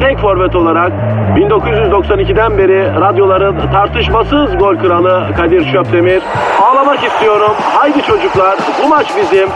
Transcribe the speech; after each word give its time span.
tek 0.00 0.18
forvet 0.18 0.54
olarak 0.56 0.92
1992'den 1.36 2.58
beri 2.58 3.00
radyoların 3.00 3.72
tartışmasız 3.72 4.58
gol 4.58 4.76
kralı 4.76 5.34
Kadir 5.36 5.72
Şöpdemir. 5.72 6.22
Ağlamak 6.62 7.04
istiyorum. 7.04 7.52
Haydi 7.74 8.02
çocuklar 8.02 8.58
bu 8.84 8.88
maç 8.88 9.06
bizim. 9.22 9.48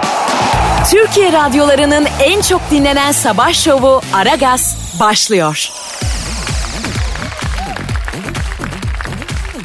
Türkiye 0.90 1.32
radyolarının 1.32 2.06
en 2.24 2.40
çok 2.40 2.60
dinlenen 2.70 3.12
sabah 3.12 3.52
şovu 3.52 4.00
Aragaz 4.14 4.96
başlıyor. 5.00 5.68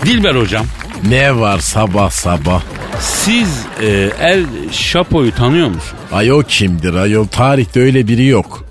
Dilber 0.06 0.36
hocam 0.36 0.66
Ne 1.10 1.40
var 1.40 1.60
sabah 1.60 2.10
sabah? 2.10 2.62
siz 3.00 3.66
e, 3.82 3.88
El 4.22 4.46
Şapo'yu 4.72 5.36
tanıyor 5.36 5.68
musun? 5.68 5.98
Ay 6.14 6.32
o 6.32 6.40
kimdir 6.40 6.94
ayol 6.94 7.28
tarihte 7.28 7.80
öyle 7.82 8.08
biri 8.08 8.26
yok. 8.26 8.65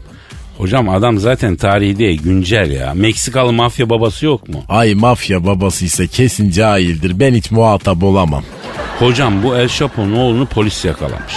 Hocam 0.58 0.88
adam 0.88 1.18
zaten 1.18 1.56
tarihi 1.56 1.98
değil 1.98 2.22
güncel 2.22 2.70
ya. 2.70 2.94
Meksikalı 2.94 3.52
mafya 3.52 3.90
babası 3.90 4.26
yok 4.26 4.48
mu? 4.48 4.64
Ay 4.68 4.94
mafya 4.94 5.46
babasıysa 5.46 6.06
kesin 6.06 6.50
cahildir 6.50 7.20
ben 7.20 7.34
hiç 7.34 7.50
muhatap 7.50 8.02
olamam. 8.02 8.44
Hocam 8.98 9.42
bu 9.42 9.56
El 9.56 9.68
Chapo'nun 9.68 10.16
oğlunu 10.16 10.46
polis 10.46 10.84
yakalamış. 10.84 11.34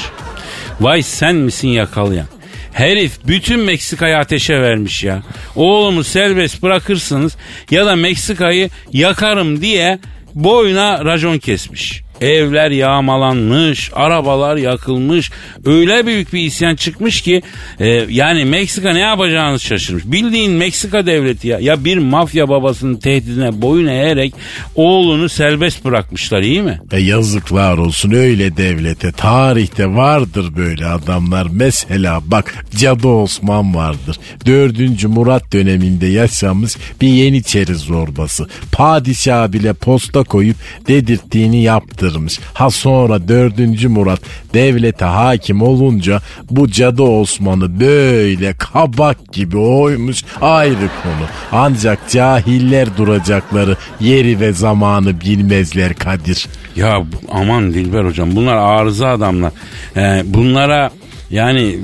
Vay 0.81 1.01
sen 1.01 1.35
misin 1.35 1.67
yakalayan? 1.67 2.27
Herif 2.73 3.27
bütün 3.27 3.59
Meksika'yı 3.59 4.17
ateşe 4.17 4.61
vermiş 4.61 5.03
ya. 5.03 5.23
Oğlumu 5.55 6.03
serbest 6.03 6.63
bırakırsınız 6.63 7.37
ya 7.71 7.85
da 7.85 7.95
Meksika'yı 7.95 8.69
yakarım 8.93 9.61
diye 9.61 9.99
boyuna 10.35 11.05
racon 11.05 11.37
kesmiş. 11.37 12.01
Evler 12.21 12.71
yağmalanmış, 12.71 13.91
arabalar 13.93 14.57
yakılmış. 14.57 15.31
Öyle 15.65 16.05
büyük 16.05 16.33
bir 16.33 16.41
isyan 16.41 16.75
çıkmış 16.75 17.21
ki 17.21 17.41
e, 17.79 17.87
yani 18.09 18.45
Meksika 18.45 18.93
ne 18.93 18.99
yapacağını 18.99 19.59
şaşırmış. 19.59 20.03
Bildiğin 20.05 20.51
Meksika 20.51 21.05
devleti 21.05 21.47
ya. 21.47 21.59
Ya 21.59 21.85
bir 21.85 21.97
mafya 21.97 22.49
babasının 22.49 22.95
tehdidine 22.95 23.61
boyun 23.61 23.87
eğerek 23.87 24.33
oğlunu 24.75 25.29
serbest 25.29 25.85
bırakmışlar 25.85 26.41
iyi 26.41 26.61
mi? 26.61 26.81
E 26.91 26.99
yazıklar 26.99 27.77
olsun 27.77 28.11
öyle 28.11 28.57
devlete. 28.57 29.11
Tarihte 29.11 29.87
vardır 29.87 30.55
böyle 30.57 30.85
adamlar. 30.85 31.47
Mesela 31.51 32.19
bak 32.25 32.65
Cadı 32.75 33.07
Osman 33.07 33.75
vardır. 33.75 34.19
Dördüncü 34.45 35.07
Murat 35.07 35.53
döneminde 35.53 36.07
yaşamış 36.07 36.73
bir 37.01 37.07
Yeniçeri 37.07 37.75
zorbası. 37.75 38.47
Padişah 38.71 39.51
bile 39.51 39.73
posta 39.73 40.23
koyup 40.23 40.57
dedirttiğini 40.87 41.63
yaptırmış. 42.07 42.39
Ha 42.53 42.69
sonra 42.69 43.27
dördüncü 43.27 43.87
Murat 43.87 44.21
devlete 44.53 45.05
hakim 45.05 45.61
olunca 45.61 46.21
bu 46.51 46.71
Cadı 46.71 47.03
Osman'ı 47.03 47.79
böyle 47.79 48.53
kabak 48.53 49.33
gibi 49.33 49.57
oymuş 49.57 50.23
ayrı 50.41 50.89
konu. 51.03 51.27
Ancak 51.51 52.09
cahiller 52.09 52.97
duracakları 52.97 53.75
yeri 53.99 54.39
ve 54.39 54.53
zamanı 54.53 55.21
bilmezler 55.21 55.93
Kadir. 55.93 56.47
Ya 56.75 57.03
aman 57.31 57.73
Dilber 57.73 58.05
hocam 58.05 58.35
bunlar 58.35 58.55
arıza 58.55 59.07
adamlar. 59.07 59.51
Ee, 59.95 60.23
bunlara 60.25 60.91
yani 61.29 61.79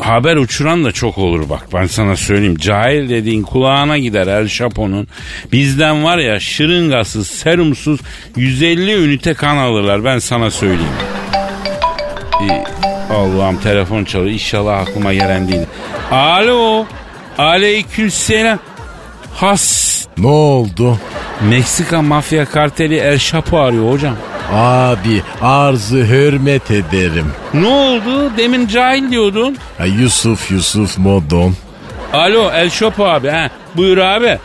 haber 0.00 0.36
uçuran 0.36 0.84
da 0.84 0.92
çok 0.92 1.18
olur 1.18 1.48
bak 1.48 1.66
ben 1.74 1.86
sana 1.86 2.16
söyleyeyim. 2.16 2.56
Cahil 2.58 3.08
dediğin 3.08 3.42
kulağına 3.42 3.98
gider 3.98 4.26
El 4.26 4.48
Chapo'nun. 4.48 5.08
Bizden 5.52 6.04
var 6.04 6.18
ya 6.18 6.40
şırıngasız, 6.40 7.26
serumsuz 7.26 8.00
150 8.36 9.04
ünite 9.04 9.34
kan 9.34 9.56
alırlar 9.56 10.04
ben 10.04 10.18
sana 10.18 10.50
söyleyeyim. 10.50 10.92
Ee, 12.42 12.64
Allah'ım 13.14 13.60
telefon 13.60 14.04
çalıyor 14.04 14.32
inşallah 14.32 14.78
aklıma 14.78 15.14
gelen 15.14 15.48
değil. 15.48 15.66
Alo. 16.10 16.86
Aleykümselam. 17.38 18.58
Has. 19.34 19.96
Ne 20.18 20.26
oldu? 20.26 20.98
Meksika 21.48 22.02
mafya 22.02 22.44
karteli 22.44 22.96
El 22.96 23.18
Chapo 23.18 23.58
arıyor 23.58 23.92
hocam. 23.92 24.16
Abi 24.52 25.22
arzı 25.42 25.96
hürmet 25.96 26.70
ederim. 26.70 27.26
Ne 27.54 27.66
oldu? 27.66 28.32
Demin 28.38 28.66
cahil 28.66 29.10
diyordun. 29.10 29.56
Ha, 29.78 29.84
Yusuf 29.86 30.50
Yusuf 30.50 30.98
Modon. 30.98 31.54
Alo 32.12 32.50
El 32.54 32.70
Şopo 32.70 33.04
abi. 33.04 33.28
He. 33.30 33.50
Buyur 33.76 33.98
abi. 33.98 34.38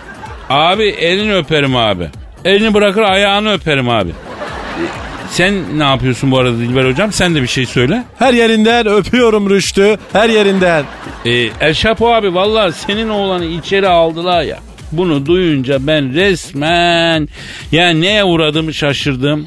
Abi 0.49 0.83
elini 0.83 1.35
öperim 1.35 1.75
abi. 1.75 2.09
Elini 2.45 2.73
bırakır 2.73 3.01
ayağını 3.01 3.53
öperim 3.53 3.89
abi. 3.89 4.09
E, 4.09 4.83
Sen 5.29 5.53
ne 5.79 5.83
yapıyorsun 5.83 6.31
bu 6.31 6.39
arada 6.39 6.57
Dilber 6.57 6.89
hocam? 6.89 7.11
Sen 7.11 7.35
de 7.35 7.41
bir 7.41 7.47
şey 7.47 7.65
söyle. 7.65 8.03
Her 8.19 8.33
yerinden 8.33 8.87
öpüyorum 8.87 9.49
Rüştü. 9.49 9.97
Her 10.13 10.29
yerinden. 10.29 10.83
Ee, 11.25 11.31
El 11.61 11.73
Şapo 11.73 12.13
abi 12.13 12.33
vallahi 12.33 12.71
senin 12.73 13.09
oğlanı 13.09 13.45
içeri 13.45 13.87
aldılar 13.87 14.41
ya. 14.43 14.59
Bunu 14.91 15.25
duyunca 15.25 15.77
ben 15.87 16.13
resmen 16.13 17.27
yani 17.71 18.01
neye 18.01 18.23
uğradığımı 18.23 18.73
şaşırdım. 18.73 19.45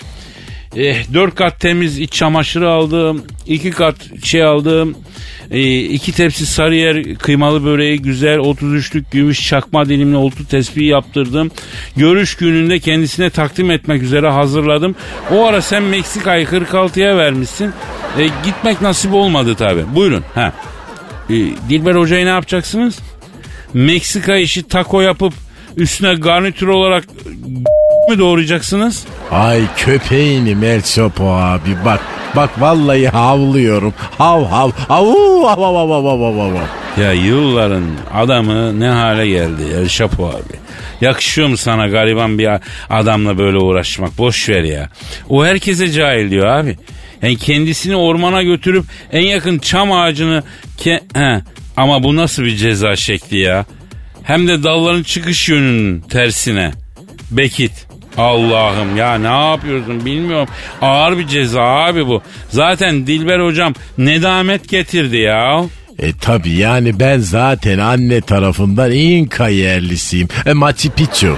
Eh, 0.77 1.15
dört 1.15 1.35
kat 1.35 1.61
temiz 1.61 1.99
iç 1.99 2.13
çamaşırı 2.13 2.71
aldım. 2.71 3.23
iki 3.47 3.71
kat 3.71 3.97
şey 4.25 4.45
aldım. 4.45 4.95
Eh, 5.51 5.91
iki 5.91 6.13
tepsi 6.13 6.47
sarıyer 6.47 7.15
kıymalı 7.15 7.65
böreği 7.65 8.03
güzel 8.03 8.39
33'lük 8.39 9.05
gümüş 9.11 9.49
çakma 9.49 9.89
dilimli 9.89 10.17
oltu 10.17 10.49
tespihi 10.49 10.87
yaptırdım. 10.87 11.51
Görüş 11.97 12.37
gününde 12.37 12.79
kendisine 12.79 13.31
takdim 13.31 13.71
etmek 13.71 14.03
üzere 14.03 14.29
hazırladım. 14.31 14.95
O 15.33 15.45
ara 15.47 15.63
sen 15.63 15.83
Meksika'yı 15.83 16.47
46'ya 16.47 17.17
vermişsin. 17.17 17.73
Eh, 18.21 18.31
gitmek 18.45 18.81
nasip 18.83 19.15
olmadı 19.15 19.55
tabi. 19.55 19.85
Buyurun. 19.95 20.25
Ha. 20.35 20.53
Eh, 21.31 21.35
Dilber 21.69 21.95
Hoca'yı 21.95 22.25
ne 22.25 22.31
yapacaksınız? 22.31 22.99
Meksika 23.75 24.37
işi 24.37 24.69
taco 24.69 25.01
yapıp 25.01 25.33
üstüne 25.77 26.15
garnitür 26.15 26.67
olarak 26.67 27.05
mi 28.11 28.19
doğrayacaksınız? 28.19 29.05
Ay 29.31 29.63
köpeğinim 29.77 30.65
El 30.65 30.83
Chapo 30.83 31.25
abi 31.33 31.77
bak. 31.85 32.01
Bak 32.37 32.51
vallahi 32.61 33.09
havlıyorum. 33.09 33.95
Hav 34.19 34.45
hav. 34.45 34.71
Avu 34.89 35.47
hav 35.49 35.63
hav 35.63 35.75
hav 35.77 36.05
hav 36.05 36.35
hav 36.35 36.57
hav. 36.57 37.03
Ya 37.03 37.13
yılların 37.13 37.85
adamı 38.15 38.81
ne 38.81 38.89
hale 38.89 39.29
geldi 39.29 39.63
El 39.77 39.89
Chapo 39.89 40.27
abi. 40.29 40.59
Yakışıyor 41.01 41.49
mu 41.49 41.57
sana 41.57 41.89
gariban 41.89 42.39
bir 42.39 42.49
adamla 42.91 43.39
böyle 43.39 43.59
uğraşmak? 43.59 44.19
Boş 44.19 44.49
ver 44.49 44.63
ya. 44.63 44.89
O 45.29 45.45
herkese 45.45 45.93
cahil 45.93 46.31
diyor 46.31 46.47
abi. 46.47 46.79
Yani 47.23 47.37
kendisini 47.37 47.97
ormana 47.97 48.43
götürüp 48.43 48.85
en 49.13 49.21
yakın 49.23 49.59
çam 49.59 49.93
ağacını... 49.93 50.43
Ke- 50.79 51.01
He. 51.15 51.43
Ama 51.77 52.03
bu 52.03 52.17
nasıl 52.17 52.43
bir 52.43 52.57
ceza 52.57 52.97
şekli 52.97 53.39
ya? 53.39 53.65
Hem 54.23 54.49
de 54.49 54.63
dalların 54.63 55.03
çıkış 55.03 55.49
yönünün 55.49 56.01
tersine. 56.01 56.73
Bekit. 57.31 57.87
Allah'ım 58.19 58.97
ya 58.97 59.15
ne 59.19 59.51
yapıyorsun 59.51 60.05
bilmiyorum. 60.05 60.49
Ağır 60.83 61.19
bir 61.19 61.27
ceza 61.27 61.63
abi 61.63 62.07
bu. 62.07 62.23
Zaten 62.49 63.07
Dilber 63.07 63.41
hocam 63.41 63.75
nedamet 63.99 64.69
getirdi 64.69 65.17
ya. 65.17 65.65
E 65.99 66.13
tabi 66.21 66.51
yani 66.51 67.01
ben 67.01 67.19
zaten 67.19 67.79
anne 67.79 68.21
tarafından 68.21 68.93
İnka 68.93 69.49
yerlisiyim. 69.49 70.29
E 70.47 70.53
Machu 70.53 70.91
Picchu. 70.91 71.37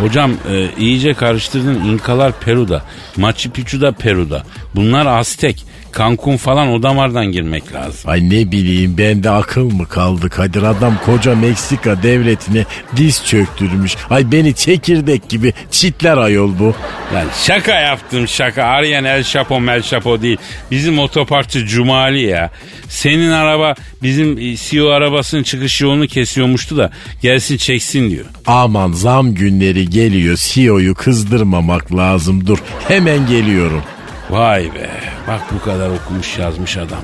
Hocam 0.00 0.30
e, 0.50 0.68
iyice 0.78 1.14
karıştırdın. 1.14 1.84
İnkalar 1.84 2.32
Peru'da. 2.40 2.82
Machu 3.16 3.50
Picchu 3.50 3.80
da 3.80 3.92
Peru'da. 3.92 4.42
Bunlar 4.74 5.06
Aztek. 5.06 5.64
Cancun 5.98 6.36
falan 6.36 6.68
o 6.68 6.82
damardan 6.82 7.26
girmek 7.26 7.72
lazım. 7.72 8.10
Ay 8.10 8.30
ne 8.30 8.52
bileyim 8.52 8.98
bende 8.98 9.30
akıl 9.30 9.70
mı 9.70 9.88
kaldı 9.88 10.28
Kadir 10.28 10.62
adam 10.62 10.94
koca 11.06 11.34
Meksika 11.34 12.02
devletine 12.02 12.64
diz 12.96 13.26
çöktürmüş. 13.26 13.96
Ay 14.10 14.32
beni 14.32 14.54
çekirdek 14.54 15.28
gibi 15.28 15.52
çitler 15.70 16.16
ayol 16.16 16.58
bu. 16.58 16.74
Lan 17.14 17.26
şaka 17.46 17.80
yaptım 17.80 18.28
şaka. 18.28 18.64
Arayan 18.64 19.04
El 19.04 19.24
Chapo 19.24 19.60
Mel 19.60 19.82
Chapo 19.82 20.22
değil. 20.22 20.38
Bizim 20.70 20.98
otoparkçı 20.98 21.66
Cumali 21.66 22.22
ya. 22.22 22.50
Senin 22.88 23.30
araba 23.30 23.74
bizim 24.02 24.54
CEO 24.56 24.88
arabasının 24.88 25.42
çıkış 25.42 25.80
yolunu 25.80 26.06
kesiyormuştu 26.06 26.76
da 26.76 26.90
gelsin 27.22 27.56
çeksin 27.56 28.10
diyor. 28.10 28.24
Aman 28.46 28.92
zam 28.92 29.34
günleri 29.34 29.90
geliyor 29.90 30.36
CEO'yu 30.40 30.94
kızdırmamak 30.94 31.96
lazım 31.96 32.46
dur 32.46 32.58
hemen 32.88 33.26
geliyorum. 33.26 33.82
Vay 34.30 34.74
be 34.74 34.90
bak 35.28 35.40
bu 35.54 35.64
kadar 35.64 35.90
okumuş 35.90 36.38
yazmış 36.38 36.76
adam. 36.76 37.02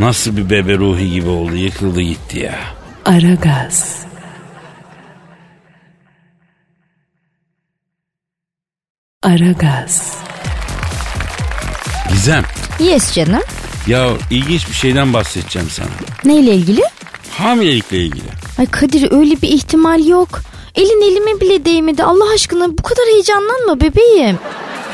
Nasıl 0.00 0.36
bir 0.36 0.50
bebe 0.50 0.76
ruhi 0.78 1.10
gibi 1.10 1.28
oldu 1.28 1.56
yıkıldı 1.56 2.00
gitti 2.00 2.38
ya. 2.38 2.58
Aragaz. 3.04 4.06
Aragaz. 9.22 10.16
Gizem 12.10 12.44
Yes 12.80 13.12
canım. 13.14 13.42
ya 13.86 14.08
ilginç 14.30 14.68
bir 14.68 14.74
şeyden 14.74 15.12
bahsedeceğim 15.12 15.68
sana. 15.70 15.88
Neyle 16.24 16.54
ilgili? 16.54 16.82
Hamilelikle 17.38 17.96
ilgili. 17.98 18.24
Ay 18.58 18.66
Kadir 18.66 19.12
öyle 19.12 19.42
bir 19.42 19.48
ihtimal 19.48 20.06
yok. 20.06 20.40
Elin 20.74 21.10
elime 21.12 21.40
bile 21.40 21.64
değmedi. 21.64 22.04
Allah 22.04 22.24
aşkına 22.34 22.78
bu 22.78 22.82
kadar 22.82 23.04
heyecanlanma 23.12 23.80
bebeğim. 23.80 24.38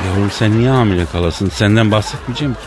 Yavrum 0.07 0.31
sen 0.31 0.59
niye 0.59 0.71
hamile 0.71 1.07
kalasın? 1.07 1.49
Senden 1.49 1.91
bahsetmeyeceğim 1.91 2.55
ki. 2.55 2.61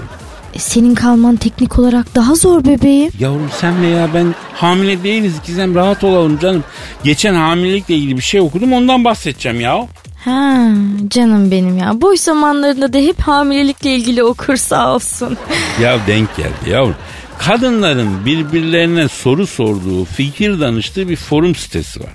E, 0.53 0.59
senin 0.59 0.95
kalman 0.95 1.35
teknik 1.35 1.79
olarak 1.79 2.15
daha 2.15 2.35
zor 2.35 2.65
bebeğim. 2.65 3.11
Yavrum 3.19 3.49
sen 3.59 3.81
veya 3.81 4.13
ben 4.13 4.35
hamile 4.53 5.03
değiliz 5.03 5.33
Gizem 5.45 5.75
rahat 5.75 6.03
olalım 6.03 6.39
canım. 6.39 6.63
Geçen 7.03 7.33
hamilelikle 7.33 7.95
ilgili 7.95 8.17
bir 8.17 8.21
şey 8.21 8.41
okudum 8.41 8.73
ondan 8.73 9.05
bahsedeceğim 9.05 9.61
ya. 9.61 9.87
Ha 10.25 10.67
canım 11.07 11.51
benim 11.51 11.77
ya. 11.77 12.01
Boş 12.01 12.19
zamanlarında 12.19 12.93
da 12.93 12.97
hep 12.97 13.21
hamilelikle 13.21 13.95
ilgili 13.95 14.23
okur 14.23 14.55
sağ 14.55 14.95
olsun. 14.95 15.37
Ya 15.81 15.99
denk 16.07 16.37
geldi 16.37 16.69
yavrum. 16.69 16.95
Kadınların 17.39 18.25
birbirlerine 18.25 19.07
soru 19.07 19.47
sorduğu, 19.47 20.05
fikir 20.05 20.59
danıştığı 20.59 21.09
bir 21.09 21.15
forum 21.15 21.55
sitesi 21.55 21.99
var. 21.99 22.11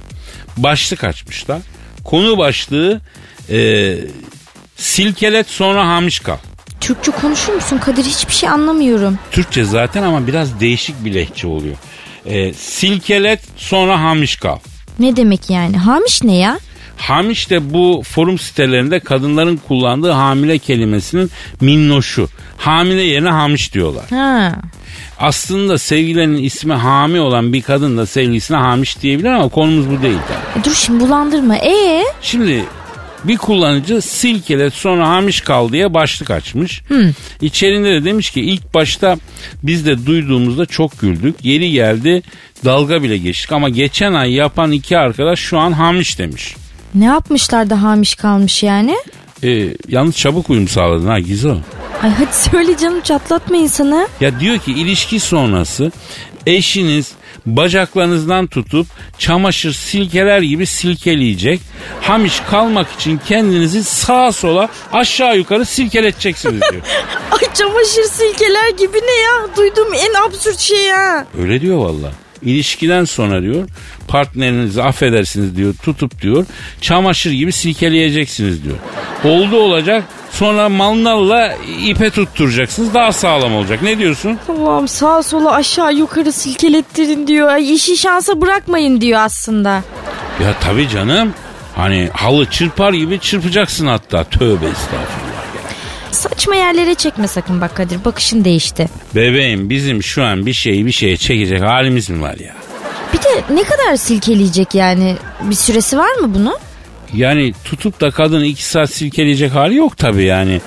Başlık 0.56 1.04
açmışlar. 1.04 1.58
Konu 2.04 2.38
başlığı 2.38 3.00
e, 3.50 3.58
silkelet 4.76 5.48
sonra 5.48 5.88
hamiş 5.88 6.18
kal. 6.18 6.36
Türkçe 6.80 7.12
konuşur 7.12 7.52
musun 7.52 7.78
Kadir? 7.78 8.04
Hiçbir 8.04 8.32
şey 8.32 8.48
anlamıyorum. 8.48 9.18
Türkçe 9.30 9.64
zaten 9.64 10.02
ama 10.02 10.26
biraz 10.26 10.60
değişik 10.60 11.04
bir 11.04 11.14
lehçe 11.14 11.46
oluyor. 11.46 11.76
E, 12.26 12.52
silkelet 12.52 13.40
sonra 13.56 14.00
hamiş 14.02 14.36
kal. 14.36 14.58
Ne 14.98 15.16
demek 15.16 15.50
yani? 15.50 15.76
Hamiş 15.76 16.22
ne 16.22 16.36
ya? 16.36 16.58
Hamiş 16.96 17.50
de 17.50 17.74
bu 17.74 18.02
forum 18.06 18.38
sitelerinde 18.38 19.00
kadınların 19.00 19.60
kullandığı 19.68 20.10
hamile 20.10 20.58
kelimesinin 20.58 21.30
minnoşu. 21.60 22.28
Hamile 22.56 23.02
yerine 23.02 23.30
hamiş 23.30 23.74
diyorlar. 23.74 24.04
Ha. 24.10 24.52
Aslında 25.18 25.78
sevgilerinin 25.78 26.42
ismi 26.42 26.74
Hami 26.74 27.20
olan 27.20 27.52
bir 27.52 27.62
kadın 27.62 27.98
da 27.98 28.06
sevgilisine 28.06 28.56
Hamiş 28.56 29.00
diyebilir 29.02 29.30
ama 29.30 29.48
konumuz 29.48 29.90
bu 29.90 30.02
değil 30.02 30.18
tabii. 30.28 30.60
E, 30.60 30.64
dur 30.64 30.74
şimdi 30.74 31.04
bulandırma. 31.04 31.56
E 31.56 32.04
Şimdi 32.22 32.64
bir 33.24 33.36
kullanıcı 33.36 34.00
silkelet 34.00 34.74
sonra 34.74 35.08
Hamiş 35.08 35.40
kal 35.40 35.72
diye 35.72 35.94
başlık 35.94 36.30
açmış. 36.30 36.82
İçerinde 37.40 37.90
de 37.92 38.04
demiş 38.04 38.30
ki 38.30 38.40
ilk 38.40 38.74
başta 38.74 39.16
biz 39.62 39.86
de 39.86 40.06
duyduğumuzda 40.06 40.66
çok 40.66 41.00
güldük. 41.00 41.44
Yeri 41.44 41.70
geldi 41.70 42.22
dalga 42.64 43.02
bile 43.02 43.18
geçtik 43.18 43.52
ama 43.52 43.68
geçen 43.68 44.12
ay 44.12 44.32
yapan 44.32 44.72
iki 44.72 44.98
arkadaş 44.98 45.38
şu 45.38 45.58
an 45.58 45.72
Hamiş 45.72 46.18
demiş. 46.18 46.56
ne 46.94 47.04
yapmışlar 47.04 47.70
da 47.70 47.82
hamiş 47.82 48.14
kalmış 48.14 48.62
yani? 48.62 48.96
Ee, 49.44 49.68
yalnız 49.88 50.16
çabuk 50.16 50.50
uyum 50.50 50.68
sağladın 50.68 51.06
ha 51.06 51.20
Gizo. 51.20 51.56
Ay 52.02 52.10
hadi 52.10 52.36
söyle 52.50 52.76
canım 52.78 53.00
çatlatma 53.00 53.56
insanı. 53.56 54.08
Ya 54.20 54.40
diyor 54.40 54.58
ki 54.58 54.72
ilişki 54.72 55.20
sonrası 55.20 55.92
eşiniz 56.46 57.12
bacaklarınızdan 57.46 58.46
tutup 58.46 58.86
çamaşır 59.18 59.72
silkeler 59.72 60.40
gibi 60.40 60.66
silkeleyecek. 60.66 61.60
Hamiş 62.00 62.40
kalmak 62.50 62.92
için 62.92 63.20
kendinizi 63.28 63.84
sağa 63.84 64.32
sola 64.32 64.68
aşağı 64.92 65.36
yukarı 65.36 65.64
silkeleteceksiniz 65.64 66.60
diyor. 66.60 66.82
Ay 67.30 67.54
çamaşır 67.54 68.02
silkeler 68.02 68.70
gibi 68.78 68.98
ne 68.98 69.20
ya? 69.22 69.56
Duyduğum 69.56 69.94
en 69.94 70.26
absürt 70.28 70.58
şey 70.58 70.82
ya. 70.84 71.26
Öyle 71.42 71.60
diyor 71.60 71.78
valla. 71.78 72.12
İlişkiden 72.42 73.04
sonra 73.04 73.42
diyor 73.42 73.68
partnerinizi 74.08 74.82
affedersiniz 74.82 75.56
diyor 75.56 75.74
tutup 75.82 76.22
diyor 76.22 76.46
çamaşır 76.80 77.30
gibi 77.30 77.52
silkeleyeceksiniz 77.52 78.64
diyor. 78.64 78.76
Oldu 79.24 79.56
olacak 79.56 80.04
sonra 80.36 80.68
mandalla 80.68 81.54
ipe 81.86 82.10
tutturacaksınız 82.10 82.94
daha 82.94 83.12
sağlam 83.12 83.54
olacak. 83.54 83.82
Ne 83.82 83.98
diyorsun? 83.98 84.38
Allah'ım 84.48 84.88
sağa 84.88 85.22
sola 85.22 85.52
aşağı 85.52 85.94
yukarı 85.94 86.32
silkelettirin 86.32 87.26
diyor. 87.26 87.48
Ay 87.48 87.74
işi 87.74 87.96
şansa 87.96 88.40
bırakmayın 88.40 89.00
diyor 89.00 89.20
aslında. 89.20 89.70
Ya 90.44 90.54
tabii 90.60 90.88
canım. 90.88 91.34
Hani 91.76 92.08
halı 92.12 92.46
çırpar 92.46 92.92
gibi 92.92 93.20
çırpacaksın 93.20 93.86
hatta. 93.86 94.24
Tövbe 94.24 94.66
estağfurullah. 94.66 95.36
Saçma 96.10 96.54
yerlere 96.54 96.94
çekme 96.94 97.28
sakın 97.28 97.60
bak 97.60 97.76
Kadir 97.76 98.04
bakışın 98.04 98.44
değişti. 98.44 98.88
Bebeğim 99.14 99.70
bizim 99.70 100.02
şu 100.02 100.24
an 100.24 100.46
bir 100.46 100.52
şeyi 100.52 100.86
bir 100.86 100.92
şeye 100.92 101.16
çekecek 101.16 101.62
halimiz 101.62 102.10
mi 102.10 102.22
var 102.22 102.36
ya? 102.38 102.54
Bir 103.12 103.18
de 103.18 103.54
ne 103.54 103.62
kadar 103.62 103.96
silkeleyecek 103.96 104.74
yani? 104.74 105.16
Bir 105.42 105.54
süresi 105.54 105.98
var 105.98 106.12
mı 106.14 106.34
bunun? 106.34 106.56
Yani 107.14 107.52
tutup 107.64 108.00
da 108.00 108.10
kadını 108.10 108.46
iki 108.46 108.64
saat 108.64 108.90
silkeleyecek 108.90 109.54
hali 109.54 109.74
yok 109.74 109.96
tabii 109.96 110.24
yani. 110.24 110.60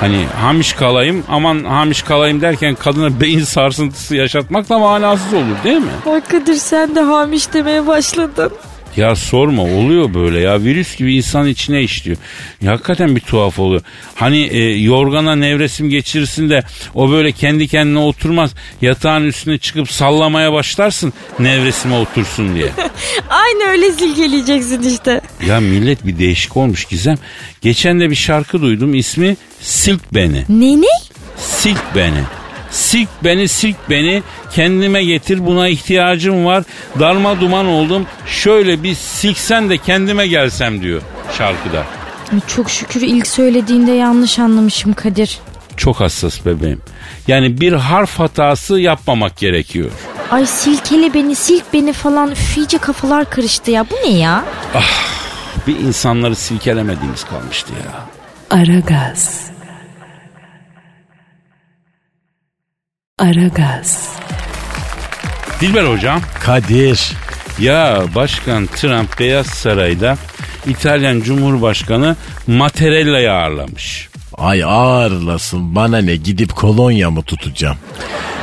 Hani 0.00 0.24
hamiş 0.40 0.72
kalayım 0.72 1.24
aman 1.28 1.64
hamiş 1.64 2.02
kalayım 2.02 2.40
derken 2.40 2.74
kadına 2.74 3.20
beyin 3.20 3.40
sarsıntısı 3.44 4.16
yaşatmak 4.16 4.68
da 4.68 4.78
manasız 4.78 5.34
olur 5.34 5.56
değil 5.64 5.76
mi? 5.80 5.90
Ay 6.06 6.20
Kadir 6.20 6.54
sen 6.54 6.94
de 6.94 7.00
hamiş 7.00 7.52
demeye 7.52 7.86
başladın. 7.86 8.52
Ya 8.96 9.16
sorma 9.16 9.62
oluyor 9.62 10.14
böyle 10.14 10.40
ya 10.40 10.62
virüs 10.62 10.96
gibi 10.96 11.16
insan 11.16 11.48
içine 11.48 11.82
işliyor. 11.82 12.16
Ya 12.62 12.72
hakikaten 12.72 13.16
bir 13.16 13.20
tuhaf 13.20 13.58
oluyor. 13.58 13.82
Hani 14.14 14.42
e, 14.42 14.58
yorgana 14.78 15.36
nevresim 15.36 15.90
geçirirsin 15.90 16.50
de 16.50 16.62
o 16.94 17.10
böyle 17.10 17.32
kendi 17.32 17.68
kendine 17.68 17.98
oturmaz. 17.98 18.54
Yatağın 18.82 19.24
üstüne 19.24 19.58
çıkıp 19.58 19.90
sallamaya 19.90 20.52
başlarsın 20.52 21.12
nevresime 21.38 21.94
otursun 21.98 22.54
diye. 22.54 22.66
Aynı 23.30 23.70
öyle 23.70 23.92
silkeleyeceksin 23.92 24.82
işte. 24.82 25.20
ya 25.46 25.60
millet 25.60 26.06
bir 26.06 26.18
değişik 26.18 26.56
olmuş 26.56 26.84
Gizem. 26.84 27.16
Geçen 27.60 28.00
de 28.00 28.10
bir 28.10 28.16
şarkı 28.16 28.62
duydum 28.62 28.94
ismi 28.94 29.36
Silk 29.60 30.14
Beni. 30.14 30.44
Ne 30.48 30.80
ne? 30.80 30.86
Silk 31.36 31.82
Beni. 31.96 32.20
Silk 32.74 33.08
beni 33.24 33.48
silk 33.48 33.76
beni 33.90 34.22
kendime 34.52 35.04
getir 35.04 35.46
buna 35.46 35.68
ihtiyacım 35.68 36.44
var 36.44 36.64
darma 37.00 37.40
duman 37.40 37.66
oldum 37.66 38.06
şöyle 38.26 38.82
bir 38.82 38.94
silksen 38.94 39.70
de 39.70 39.78
kendime 39.78 40.26
gelsem 40.26 40.82
diyor 40.82 41.02
şarkıda. 41.38 41.84
Çok 42.46 42.70
şükür 42.70 43.00
ilk 43.00 43.26
söylediğinde 43.26 43.92
yanlış 43.92 44.38
anlamışım 44.38 44.92
Kadir. 44.92 45.38
Çok 45.76 46.00
hassas 46.00 46.46
bebeğim. 46.46 46.82
Yani 47.28 47.60
bir 47.60 47.72
harf 47.72 48.18
hatası 48.18 48.80
yapmamak 48.80 49.36
gerekiyor. 49.36 49.90
Ay 50.30 50.46
silkele 50.46 51.14
beni 51.14 51.34
silk 51.34 51.72
beni 51.72 51.92
falan 51.92 52.30
üf, 52.30 52.56
iyice 52.56 52.78
kafalar 52.78 53.30
karıştı 53.30 53.70
ya 53.70 53.86
bu 53.90 54.08
ne 54.08 54.18
ya? 54.18 54.44
Bir 55.66 55.78
insanları 55.78 56.36
silkelemediğimiz 56.36 57.24
kalmıştı 57.24 57.72
ya. 57.72 58.00
Aragaz. 58.58 59.53
Aragaz. 63.18 64.08
Dilber 65.60 65.84
hocam. 65.84 66.20
Kadir. 66.44 67.12
Ya 67.60 68.02
Başkan 68.14 68.66
Trump 68.66 69.20
Beyaz 69.20 69.46
Saray'da 69.46 70.16
İtalyan 70.66 71.20
Cumhurbaşkanı 71.20 72.16
Mattarella'yı 72.46 73.32
ağırlamış. 73.32 74.08
Ay 74.38 74.64
ağırlasın 74.64 75.74
bana 75.74 75.98
ne 75.98 76.16
gidip 76.16 76.54
kolonya 76.56 77.10
mı 77.10 77.22
tutacağım? 77.22 77.76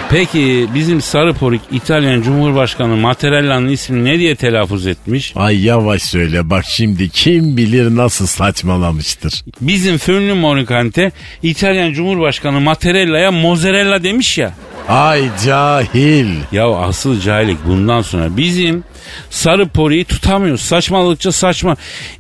Peki 0.09 0.67
bizim 0.75 1.01
sarı 1.01 1.33
porik 1.33 1.61
İtalyan 1.71 2.21
Cumhurbaşkanı 2.21 2.95
Mattarella'nın 2.95 3.67
ismini 3.69 4.05
ne 4.05 4.19
diye 4.19 4.35
telaffuz 4.35 4.87
etmiş? 4.87 5.33
Ay 5.35 5.65
yavaş 5.65 6.01
söyle 6.01 6.49
bak 6.49 6.65
şimdi 6.67 7.09
kim 7.09 7.57
bilir 7.57 7.95
nasıl 7.95 8.25
saçmalamıştır. 8.25 9.43
Bizim 9.61 9.97
fönlü 9.97 10.33
Morikante 10.33 11.11
İtalyan 11.43 11.93
Cumhurbaşkanı 11.93 12.61
Mattarella'ya 12.61 13.31
mozzarella 13.31 14.03
demiş 14.03 14.37
ya. 14.37 14.53
Ay 14.89 15.29
cahil. 15.45 16.27
Ya 16.51 16.67
asıl 16.75 17.19
cahillik 17.21 17.57
bundan 17.67 18.01
sonra 18.01 18.37
bizim 18.37 18.83
sarı 19.29 19.67
poriyi 19.67 20.05
tutamıyoruz. 20.05 20.61
Saçmalıkça 20.61 21.31
saçma. 21.31 21.75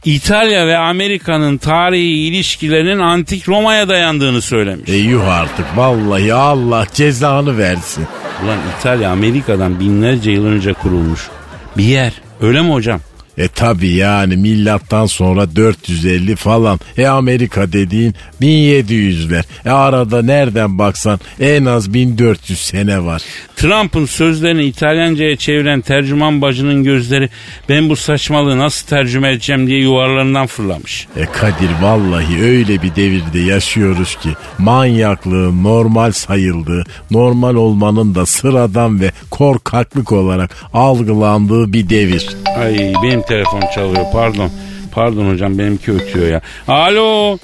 İtalya 0.05 0.67
ve 0.67 0.77
Amerika'nın 0.77 1.57
tarihi 1.57 2.27
ilişkilerinin 2.27 2.99
antik 2.99 3.49
Roma'ya 3.49 3.89
dayandığını 3.89 4.41
söylemiş. 4.41 4.89
E 4.89 4.95
yuh 4.95 5.27
artık 5.27 5.65
vallahi 5.75 6.33
Allah 6.33 6.87
cezanı 6.93 7.57
versin. 7.57 8.07
Ulan 8.45 8.57
İtalya 8.79 9.11
Amerika'dan 9.11 9.79
binlerce 9.79 10.31
yıl 10.31 10.45
önce 10.45 10.73
kurulmuş. 10.73 11.29
Bir 11.77 11.83
yer. 11.83 12.13
Öyle 12.41 12.61
mi 12.61 12.71
hocam? 12.73 12.99
E 13.37 13.47
tabi 13.47 13.87
yani 13.87 14.37
milattan 14.37 15.05
sonra 15.05 15.55
450 15.55 16.35
falan. 16.35 16.79
E 16.97 17.07
Amerika 17.07 17.71
dediğin 17.71 18.15
1700'ler. 18.41 19.43
E 19.65 19.69
arada 19.69 20.21
nereden 20.21 20.77
baksan 20.77 21.19
en 21.39 21.65
az 21.65 21.93
1400 21.93 22.59
sene 22.59 23.05
var. 23.05 23.21
Trump'ın 23.55 24.05
sözlerini 24.05 24.63
İtalyanca'ya 24.63 25.35
çeviren 25.35 25.81
tercüman 25.81 26.41
bacının 26.41 26.83
gözleri 26.83 27.29
ben 27.69 27.89
bu 27.89 27.95
saçmalığı 27.95 28.57
nasıl 28.57 28.87
tercüme 28.87 29.31
edeceğim 29.31 29.67
diye 29.67 29.79
yuvarlarından 29.79 30.47
fırlamış. 30.47 31.07
E 31.17 31.25
Kadir 31.25 31.69
vallahi 31.81 32.41
öyle 32.43 32.81
bir 32.81 32.95
devirde 32.95 33.39
yaşıyoruz 33.39 34.15
ki 34.15 34.29
manyaklığın 34.57 35.63
normal 35.63 36.11
sayıldığı, 36.11 36.83
normal 37.11 37.55
olmanın 37.55 38.15
da 38.15 38.25
sıradan 38.25 39.01
ve 39.01 39.11
korkaklık 39.31 40.11
olarak 40.11 40.55
algılandığı 40.73 41.73
bir 41.73 41.89
devir. 41.89 42.29
Ay 42.57 42.93
benim 43.03 43.21
telefon 43.31 43.63
çalıyor 43.75 44.05
pardon. 44.13 44.51
Pardon 44.91 45.33
hocam 45.33 45.57
benimki 45.57 45.91
ötüyor 45.91 46.27
ya. 46.27 46.41
Alo. 46.67 47.37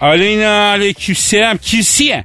Aleyna 0.00 0.48
aleykümselam. 0.48 1.56
Kimsiye? 1.56 2.24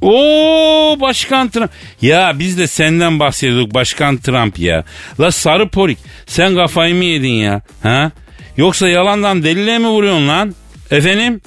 Oo 0.00 0.96
Başkan 1.00 1.48
Trump. 1.48 1.70
Ya 2.02 2.38
biz 2.38 2.58
de 2.58 2.66
senden 2.66 3.20
bahsediyorduk 3.20 3.74
Başkan 3.74 4.16
Trump 4.16 4.58
ya. 4.58 4.84
La 5.20 5.30
sarı 5.30 5.68
porik 5.68 5.98
sen 6.26 6.54
kafayı 6.54 6.94
mı 6.94 7.04
yedin 7.04 7.28
ya? 7.28 7.60
Ha? 7.82 8.10
Yoksa 8.56 8.88
yalandan 8.88 9.42
delile 9.42 9.78
mi 9.78 9.88
vuruyorsun 9.88 10.28
lan? 10.28 10.54
Efendim? 10.90 11.40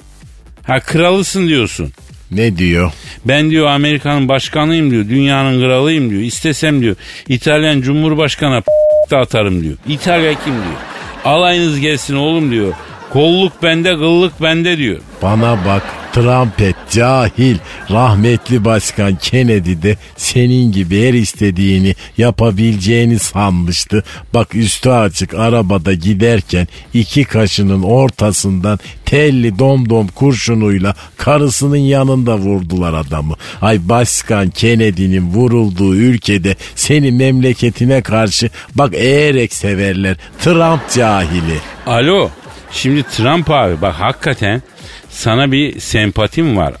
Ha 0.66 0.80
kralısın 0.80 1.48
diyorsun. 1.48 1.92
Ne 2.30 2.58
diyor? 2.58 2.92
Ben 3.24 3.50
diyor 3.50 3.66
Amerika'nın 3.66 4.28
başkanıyım 4.28 4.90
diyor. 4.90 5.08
Dünyanın 5.08 5.60
kralıyım 5.60 6.10
diyor. 6.10 6.22
İstesem 6.22 6.80
diyor 6.80 6.96
İtalyan 7.28 7.80
Cumhurbaşkanı 7.80 8.62
da 9.10 9.18
atarım 9.18 9.62
diyor. 9.62 9.76
İtalya 9.88 10.34
kim 10.34 10.52
diyor. 10.52 10.80
Alayınız 11.24 11.80
gelsin 11.80 12.16
oğlum 12.16 12.50
diyor. 12.50 12.72
Kolluk 13.16 13.62
bende 13.62 13.94
kıllık 13.94 14.42
bende 14.42 14.78
diyor. 14.78 14.98
Bana 15.22 15.58
bak 15.66 15.82
Trumpet 16.12 16.76
cahil 16.90 17.56
rahmetli 17.90 18.64
başkan 18.64 19.16
Kennedy 19.16 19.82
de 19.82 19.96
senin 20.16 20.72
gibi 20.72 21.08
her 21.08 21.14
istediğini 21.14 21.94
yapabileceğini 22.18 23.18
sanmıştı. 23.18 24.04
Bak 24.34 24.54
üstü 24.54 24.90
açık 24.90 25.34
arabada 25.34 25.94
giderken 25.94 26.68
iki 26.94 27.24
kaşının 27.24 27.82
ortasından 27.82 28.78
telli 29.04 29.58
domdom 29.58 30.08
kurşunuyla 30.08 30.94
karısının 31.16 31.76
yanında 31.76 32.36
vurdular 32.38 32.94
adamı. 32.94 33.34
Ay 33.62 33.88
başkan 33.88 34.50
Kennedy'nin 34.50 35.30
vurulduğu 35.30 35.94
ülkede 35.94 36.56
seni 36.74 37.12
memleketine 37.12 38.02
karşı 38.02 38.50
bak 38.74 38.94
eğerek 38.94 39.52
severler. 39.52 40.16
Trump 40.40 40.90
cahili. 40.94 41.58
Alo. 41.86 42.30
Şimdi 42.76 43.02
Trump 43.02 43.50
abi 43.50 43.80
bak 43.82 43.94
hakikaten 43.94 44.62
sana 45.10 45.52
bir 45.52 45.80
sempatim 45.80 46.56
var. 46.56 46.74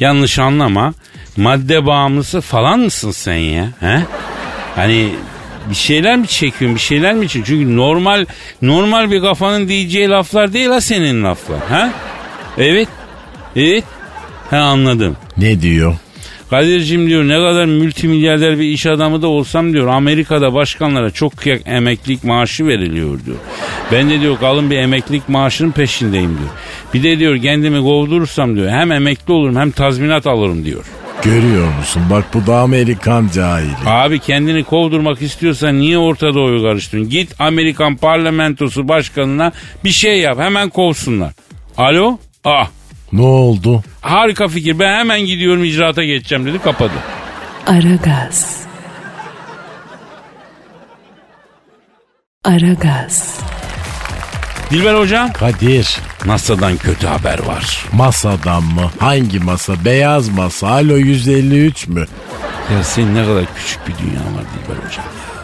Yanlış 0.00 0.38
anlama. 0.38 0.94
Madde 1.36 1.86
bağımlısı 1.86 2.40
falan 2.40 2.80
mısın 2.80 3.10
sen 3.10 3.34
ya? 3.36 3.68
He? 3.80 4.02
Hani 4.76 5.08
bir 5.70 5.74
şeyler 5.74 6.16
mi 6.16 6.26
çekiyorsun 6.28 6.74
bir 6.74 6.80
şeyler 6.80 7.14
mi 7.14 7.28
çekiyorsun? 7.28 7.54
Çünkü 7.54 7.76
normal 7.76 8.26
normal 8.62 9.10
bir 9.10 9.20
kafanın 9.20 9.68
diyeceği 9.68 10.08
laflar 10.08 10.52
değil 10.52 10.68
ha 10.68 10.80
senin 10.80 11.24
laflar. 11.24 11.58
Ha? 11.68 11.90
Evet. 12.58 12.88
Evet. 13.56 13.84
Ha 14.50 14.56
anladım. 14.58 15.16
Ne 15.36 15.60
diyor? 15.62 15.96
Kadir'cim 16.50 17.08
diyor 17.08 17.24
ne 17.28 17.34
kadar 17.36 17.64
multimilyarder 17.64 18.58
bir 18.58 18.64
iş 18.64 18.86
adamı 18.86 19.22
da 19.22 19.26
olsam 19.26 19.72
diyor 19.72 19.86
Amerika'da 19.86 20.54
başkanlara 20.54 21.10
çok 21.10 21.36
kıyak 21.36 21.62
emeklilik 21.66 22.24
maaşı 22.24 22.66
veriliyor 22.66 23.24
diyor. 23.26 23.36
Ben 23.92 24.10
de 24.10 24.20
diyor 24.20 24.38
kalın 24.38 24.70
bir 24.70 24.76
emeklilik 24.76 25.28
maaşının 25.28 25.70
peşindeyim 25.70 26.38
diyor. 26.38 26.50
Bir 26.94 27.02
de 27.02 27.18
diyor 27.18 27.42
kendimi 27.42 27.80
kovdurursam 27.80 28.56
diyor 28.56 28.68
hem 28.68 28.92
emekli 28.92 29.32
olurum 29.32 29.56
hem 29.56 29.70
tazminat 29.70 30.26
alırım 30.26 30.64
diyor. 30.64 30.84
Görüyor 31.22 31.74
musun? 31.78 32.02
Bak 32.10 32.24
bu 32.34 32.46
da 32.46 32.58
Amerikan 32.58 33.28
cahili. 33.34 33.70
Abi 33.86 34.18
kendini 34.18 34.64
kovdurmak 34.64 35.22
istiyorsan 35.22 35.78
niye 35.78 35.98
Orta 35.98 36.34
Doğu'yu 36.34 36.62
karıştırıyorsun? 36.62 37.10
Git 37.10 37.40
Amerikan 37.40 37.96
parlamentosu 37.96 38.88
başkanına 38.88 39.52
bir 39.84 39.90
şey 39.90 40.20
yap 40.20 40.38
hemen 40.38 40.68
kovsunlar. 40.68 41.32
Alo? 41.76 42.18
Ah 42.44 42.68
Ne 43.12 43.22
oldu? 43.22 43.82
harika 44.00 44.48
fikir 44.48 44.78
ben 44.78 44.98
hemen 44.98 45.20
gidiyorum 45.20 45.64
icraata 45.64 46.04
geçeceğim 46.04 46.46
dedi 46.46 46.58
kapadı. 46.58 46.92
Aragaz. 47.66 48.60
Aragaz. 52.44 53.40
Dilber 54.70 54.94
hocam 54.94 55.32
Kadir 55.32 55.98
NASA'dan 56.26 56.76
kötü 56.76 57.06
haber 57.06 57.38
var. 57.38 57.84
masadan 57.92 58.62
mı? 58.62 58.90
Hangi 59.00 59.38
masa? 59.40 59.84
Beyaz 59.84 60.28
masa. 60.28 60.68
Alo 60.68 60.96
153 60.96 61.88
mü? 61.88 62.06
Ya 62.74 62.84
senin 62.84 63.14
ne 63.14 63.24
kadar 63.26 63.44
küçük 63.56 63.88
bir 63.88 63.92
dünya 63.98 64.20
var 64.20 64.44
Dilber 64.54 64.76
hocam 64.86 65.04
ya. 65.04 65.35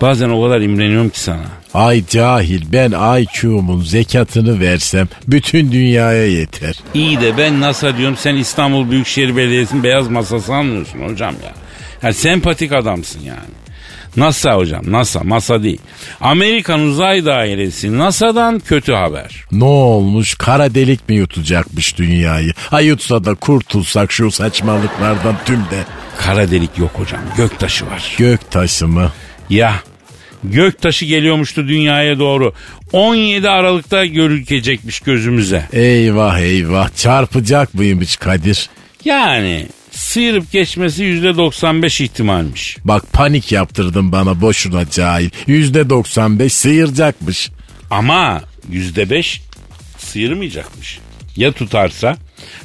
Bazen 0.00 0.28
o 0.30 0.42
kadar 0.44 0.60
imreniyorum 0.60 1.08
ki 1.10 1.20
sana. 1.20 1.42
Ay 1.74 2.04
cahil 2.10 2.62
ben 2.72 3.20
IQ'mun 3.22 3.80
zekatını 3.82 4.60
versem 4.60 5.08
bütün 5.28 5.72
dünyaya 5.72 6.26
yeter. 6.26 6.74
İyi 6.94 7.20
de 7.20 7.38
ben 7.38 7.60
NASA 7.60 7.96
diyorum 7.96 8.16
sen 8.16 8.34
İstanbul 8.36 8.90
Büyükşehir 8.90 9.36
Belediyesi'nin 9.36 9.82
beyaz 9.82 10.08
masası 10.08 10.54
anlıyorsun 10.54 10.98
hocam 10.98 11.34
ya. 11.44 11.52
Yani 12.02 12.14
sempatik 12.14 12.72
adamsın 12.72 13.20
yani. 13.20 13.38
NASA 14.16 14.56
hocam 14.56 14.82
NASA 14.92 15.20
masa 15.24 15.62
değil. 15.62 15.80
Amerikan 16.20 16.80
Uzay 16.80 17.24
Dairesi 17.24 17.98
NASA'dan 17.98 18.58
kötü 18.58 18.92
haber. 18.92 19.44
Ne 19.52 19.64
olmuş 19.64 20.34
kara 20.34 20.74
delik 20.74 21.08
mi 21.08 21.14
yutacakmış 21.16 21.98
dünyayı? 21.98 22.52
Ha 22.70 22.80
yutsa 22.80 23.24
da 23.24 23.34
kurtulsak 23.34 24.12
şu 24.12 24.30
saçmalıklardan 24.30 25.36
tüm 25.44 25.58
de. 25.58 25.84
Kara 26.18 26.50
delik 26.50 26.78
yok 26.78 26.90
hocam 26.94 27.20
göktaşı 27.36 27.86
var. 27.86 28.14
Gök 28.18 28.50
taşı 28.50 28.88
mı? 28.88 29.12
Ya 29.50 29.74
göktaşı 30.44 31.04
geliyormuştu 31.04 31.68
dünyaya 31.68 32.18
doğru. 32.18 32.52
17 32.92 33.48
Aralık'ta 33.48 34.06
görükecekmiş 34.06 35.00
gözümüze. 35.00 35.68
Eyvah 35.72 36.38
eyvah 36.38 36.96
çarpacak 36.96 37.74
mıymış 37.74 38.16
Kadir? 38.16 38.68
Yani 39.04 39.66
sıyırıp 39.90 40.52
geçmesi 40.52 41.04
%95 41.04 42.02
ihtimalmiş. 42.02 42.76
Bak 42.84 43.12
panik 43.12 43.52
yaptırdın 43.52 44.12
bana 44.12 44.40
boşuna 44.40 44.90
cahil. 44.90 45.30
Yüzde 45.46 45.90
95 45.90 46.52
sıyıracakmış. 46.52 47.50
Ama 47.90 48.42
%5 48.72 49.40
sıyırmayacakmış. 49.98 50.98
Ya 51.36 51.52
tutarsa? 51.52 52.16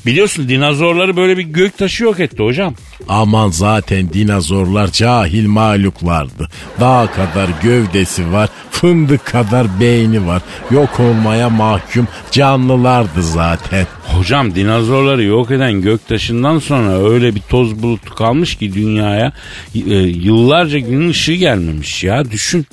Biliyorsun 0.06 0.50
dinozorları 0.50 1.18
böyle 1.18 1.38
bir 1.38 1.44
gök 1.44 1.78
taşı 1.78 2.04
yok 2.04 2.20
etti 2.20 2.44
hocam. 2.44 2.76
Aman 3.08 3.50
zaten 3.50 4.14
dinozorlar 4.14 4.92
cahil 4.92 5.48
mahluklardı. 5.48 6.50
Dağ 6.80 7.08
kadar 7.16 7.50
gövdesi 7.64 8.32
var, 8.32 8.50
fındık 8.72 9.26
kadar 9.26 9.80
beyni 9.80 10.28
var. 10.28 10.42
Yok 10.72 11.00
olmaya 11.00 11.50
mahkum 11.50 12.08
canlılardı 12.32 13.24
zaten. 13.24 13.88
Hocam 14.04 14.56
dinozorları 14.56 15.24
yok 15.24 15.52
eden 15.52 15.82
göktaşından 15.82 16.60
sonra 16.60 17.10
öyle 17.10 17.36
bir 17.36 17.42
toz 17.42 17.84
bulutu 17.84 18.16
kalmış 18.16 18.56
ki 18.56 18.74
dünyaya 18.74 19.34
e, 19.76 19.96
yıllarca 20.00 20.80
gün 20.80 21.10
ışığı 21.10 21.34
gelmemiş 21.34 22.04
ya 22.04 22.32
düşün. 22.32 22.66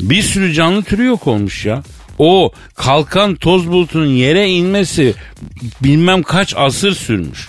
Bir 0.00 0.22
sürü 0.22 0.52
canlı 0.52 0.82
türü 0.82 1.04
yok 1.04 1.26
olmuş 1.26 1.66
ya. 1.66 1.82
O 2.18 2.52
kalkan 2.74 3.34
toz 3.34 3.68
bulutunun 3.68 4.06
yere 4.06 4.48
inmesi 4.48 5.14
bilmem 5.82 6.22
kaç 6.22 6.54
asır 6.56 6.94
sürmüş. 6.94 7.48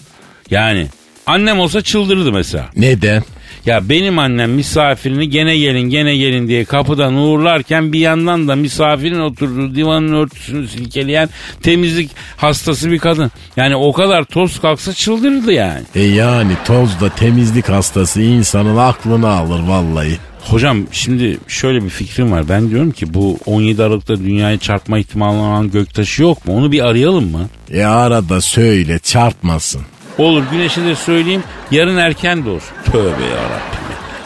Yani 0.52 0.88
annem 1.26 1.60
olsa 1.60 1.82
çıldırırdı 1.82 2.32
mesela. 2.32 2.70
Neden? 2.76 3.24
Ya 3.68 3.90
benim 3.90 4.20
annem 4.20 4.52
misafirini 4.52 5.30
gene 5.30 5.58
gelin 5.58 5.90
gene 5.90 6.18
gelin 6.18 6.48
diye 6.48 6.66
kapıdan 6.66 7.14
uğurlarken 7.14 7.94
bir 7.94 8.00
yandan 8.00 8.48
da 8.48 8.56
misafirin 8.56 9.20
oturduğu 9.20 9.76
divanın 9.76 10.14
örtüsünü 10.14 10.68
silkeleyen 10.68 11.30
temizlik 11.62 12.12
hastası 12.38 12.92
bir 12.92 13.00
kadın. 13.00 13.32
Yani 13.58 13.76
o 13.76 13.94
kadar 13.94 14.24
toz 14.24 14.62
kalksa 14.62 14.94
çıldırırdı 14.94 15.52
yani. 15.52 15.82
E 15.96 16.04
yani 16.04 16.52
tozda 16.66 17.10
temizlik 17.10 17.70
hastası 17.70 18.22
insanın 18.22 18.78
aklını 18.78 19.28
alır 19.28 19.60
vallahi. 19.60 20.18
Hocam 20.42 20.78
şimdi 20.92 21.38
şöyle 21.48 21.84
bir 21.84 21.90
fikrim 21.90 22.32
var. 22.32 22.50
Ben 22.50 22.70
diyorum 22.70 22.92
ki 22.92 23.14
bu 23.14 23.38
17 23.46 23.84
Aralık'ta 23.84 24.18
dünyaya 24.18 24.58
çarpma 24.58 25.00
ihtimali 25.00 25.38
olan 25.38 25.72
göktaşı 25.72 26.22
yok 26.22 26.48
mu? 26.48 26.58
Onu 26.58 26.72
bir 26.72 26.86
arayalım 26.86 27.32
mı? 27.32 27.50
E 27.72 27.84
arada 27.84 28.42
söyle 28.42 29.00
çarpmasın. 29.00 29.82
Olur 30.18 30.44
Güneş'e 30.52 30.86
de 30.86 30.96
söyleyeyim 30.96 31.44
yarın 31.72 31.98
erken 31.98 32.38
olsun. 32.38 32.76
Tövbe 32.92 33.08
yarabbim. 33.26 33.78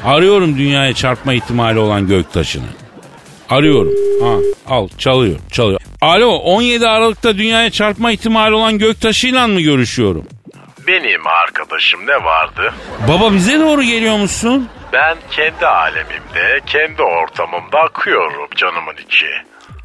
ya. 0.05 0.12
Arıyorum 0.12 0.57
dünyaya 0.57 0.93
çarpma 0.93 1.33
ihtimali 1.33 1.79
olan 1.79 2.07
göktaşını. 2.07 2.65
Arıyorum. 3.50 3.93
Ha, 4.24 4.36
al 4.75 4.88
çalıyor 4.98 5.36
çalıyor. 5.51 5.81
Alo 6.01 6.27
17 6.29 6.88
Aralık'ta 6.88 7.38
dünyaya 7.38 7.69
çarpma 7.69 8.12
ihtimali 8.12 8.55
olan 8.55 8.77
göktaşıyla 8.77 9.48
mı 9.48 9.62
görüşüyorum? 9.62 10.25
Benim 10.88 11.27
arkadaşım 11.27 12.00
ne 12.07 12.24
vardı? 12.25 12.74
Baba 13.07 13.33
bize 13.33 13.60
doğru 13.60 13.83
geliyor 13.83 14.17
musun? 14.17 14.69
Ben 14.93 15.17
kendi 15.31 15.65
alemimde, 15.65 16.60
kendi 16.65 17.01
ortamımda 17.01 17.79
akıyorum 17.79 18.48
canımın 18.55 18.93
içi. 19.07 19.25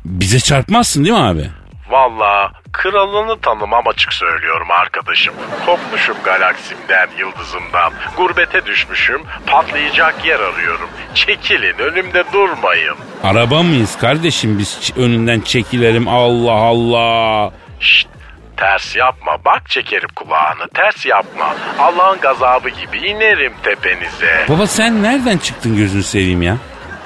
Bize 0.05 0.41
çarpmazsın 0.41 1.05
değil 1.05 1.17
mi 1.17 1.23
abi? 1.23 1.51
Valla 1.89 2.53
kralını 2.73 3.41
tanımam 3.41 3.89
açık 3.89 4.13
söylüyorum 4.13 4.71
arkadaşım. 4.71 5.35
Kopmuşum 5.67 6.17
galaksimden, 6.25 7.09
yıldızımdan. 7.19 7.93
Gurbete 8.17 8.67
düşmüşüm, 8.67 9.23
patlayacak 9.47 10.27
yer 10.27 10.41
arıyorum. 10.41 10.89
Çekilin, 11.15 11.79
önümde 11.79 12.25
durmayın. 12.33 12.97
Araba 13.25 13.63
mıyız 13.63 13.99
kardeşim 13.99 14.59
biz 14.59 14.93
önünden 14.97 15.41
çekilelim 15.41 16.09
Allah 16.09 16.53
Allah. 16.53 17.53
Şşt, 17.81 18.09
ters 18.57 18.97
yapma, 18.97 19.33
bak 19.45 19.71
çekerim 19.71 20.09
kulağını, 20.17 20.69
ters 20.75 21.07
yapma. 21.07 21.55
Allah'ın 21.79 22.21
gazabı 22.21 22.69
gibi 22.69 22.99
inerim 22.99 23.53
tepenize. 23.63 24.47
Baba 24.49 24.67
sen 24.67 25.03
nereden 25.03 25.39
çıktın 25.39 25.77
gözünü 25.77 26.03
seveyim 26.03 26.43
ya? 26.43 26.57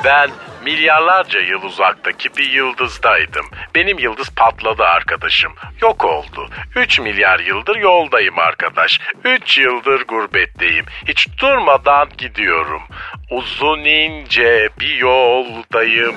Ben 0.05 0.31
milyarlarca 0.65 1.41
yıl 1.41 1.63
uzaktaki 1.63 2.37
bir 2.37 2.51
yıldızdaydım. 2.51 3.47
Benim 3.75 3.99
yıldız 3.99 4.31
patladı 4.31 4.85
arkadaşım. 4.85 5.53
Yok 5.83 6.05
oldu. 6.05 6.49
3 6.77 7.01
milyar 7.01 7.41
yıldır 7.41 7.77
yoldayım 7.77 8.39
arkadaş. 8.39 9.01
3 9.25 9.59
yıldır 9.59 10.07
gurbetteyim. 10.07 10.87
Hiç 11.09 11.29
durmadan 11.39 12.09
gidiyorum. 12.19 12.83
Uzun 13.31 13.85
ince 13.85 14.69
bir 14.81 14.95
yoldayım. 14.97 16.15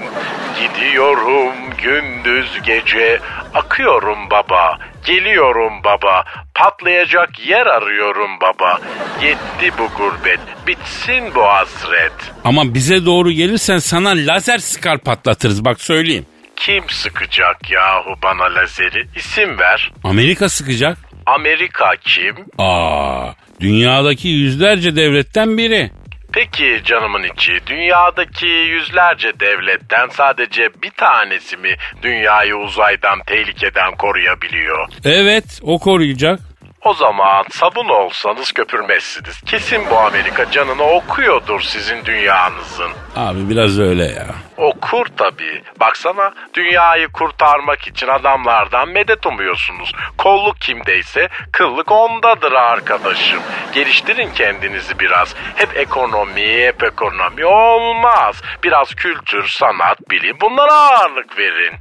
Gidiyorum 0.61 1.53
gündüz 1.83 2.61
gece. 2.65 3.19
Akıyorum 3.53 4.17
baba. 4.31 4.77
Geliyorum 5.05 5.73
baba. 5.83 6.23
Patlayacak 6.55 7.47
yer 7.47 7.65
arıyorum 7.65 8.31
baba. 8.41 8.79
Yetti 9.23 9.77
bu 9.77 9.87
gurbet. 9.97 10.39
Bitsin 10.67 11.35
bu 11.35 11.41
hasret. 11.43 12.13
Ama 12.43 12.73
bize 12.73 13.05
doğru 13.05 13.31
gelirsen 13.31 13.77
sana 13.77 14.09
lazer 14.09 14.57
sıkar 14.57 14.97
patlatırız 14.97 15.65
bak 15.65 15.81
söyleyeyim. 15.81 16.25
Kim 16.55 16.83
sıkacak 16.89 17.69
yahu 17.71 18.15
bana 18.23 18.55
lazeri? 18.55 19.07
İsim 19.15 19.59
ver. 19.59 19.91
Amerika 20.03 20.49
sıkacak. 20.49 20.97
Amerika 21.25 21.95
kim? 22.01 22.35
Aa, 22.57 23.31
dünyadaki 23.59 24.27
yüzlerce 24.27 24.95
devletten 24.95 25.57
biri. 25.57 25.91
Peki 26.33 26.81
canımın 26.85 27.23
içi 27.23 27.59
dünyadaki 27.67 28.45
yüzlerce 28.45 29.39
devletten 29.39 30.07
sadece 30.07 30.69
bir 30.83 30.89
tanesi 30.89 31.57
mi 31.57 31.75
dünyayı 32.01 32.55
uzaydan 32.55 33.19
tehlikeden 33.27 33.95
koruyabiliyor? 33.97 34.87
Evet 35.05 35.59
o 35.61 35.79
koruyacak. 35.79 36.39
O 36.85 36.93
zaman 36.93 37.45
sabun 37.51 37.89
olsanız 37.89 38.51
köpürmezsiniz. 38.51 39.41
Kesin 39.41 39.81
bu 39.91 39.97
Amerika 39.97 40.51
canını 40.51 40.83
okuyordur 40.83 41.61
sizin 41.61 42.05
dünyanızın. 42.05 42.91
Abi 43.15 43.49
biraz 43.49 43.79
öyle 43.79 44.05
ya. 44.05 44.27
Okur 44.57 45.05
tabii. 45.17 45.63
Baksana 45.79 46.33
dünyayı 46.53 47.07
kurtarmak 47.07 47.87
için 47.87 48.07
adamlardan 48.07 48.89
medet 48.89 49.25
umuyorsunuz. 49.25 49.91
Kolluk 50.17 50.61
kimdeyse 50.61 51.27
kıllık 51.51 51.91
ondadır 51.91 52.51
arkadaşım. 52.51 53.39
Geliştirin 53.73 54.29
kendinizi 54.35 54.99
biraz. 54.99 55.35
Hep 55.55 55.77
ekonomi, 55.77 56.47
hep 56.47 56.83
ekonomi 56.83 57.45
olmaz. 57.45 58.41
Biraz 58.63 58.95
kültür, 58.95 59.47
sanat, 59.47 60.09
bilim 60.11 60.37
bunlara 60.41 60.73
ağırlık 60.73 61.37
verin. 61.37 61.73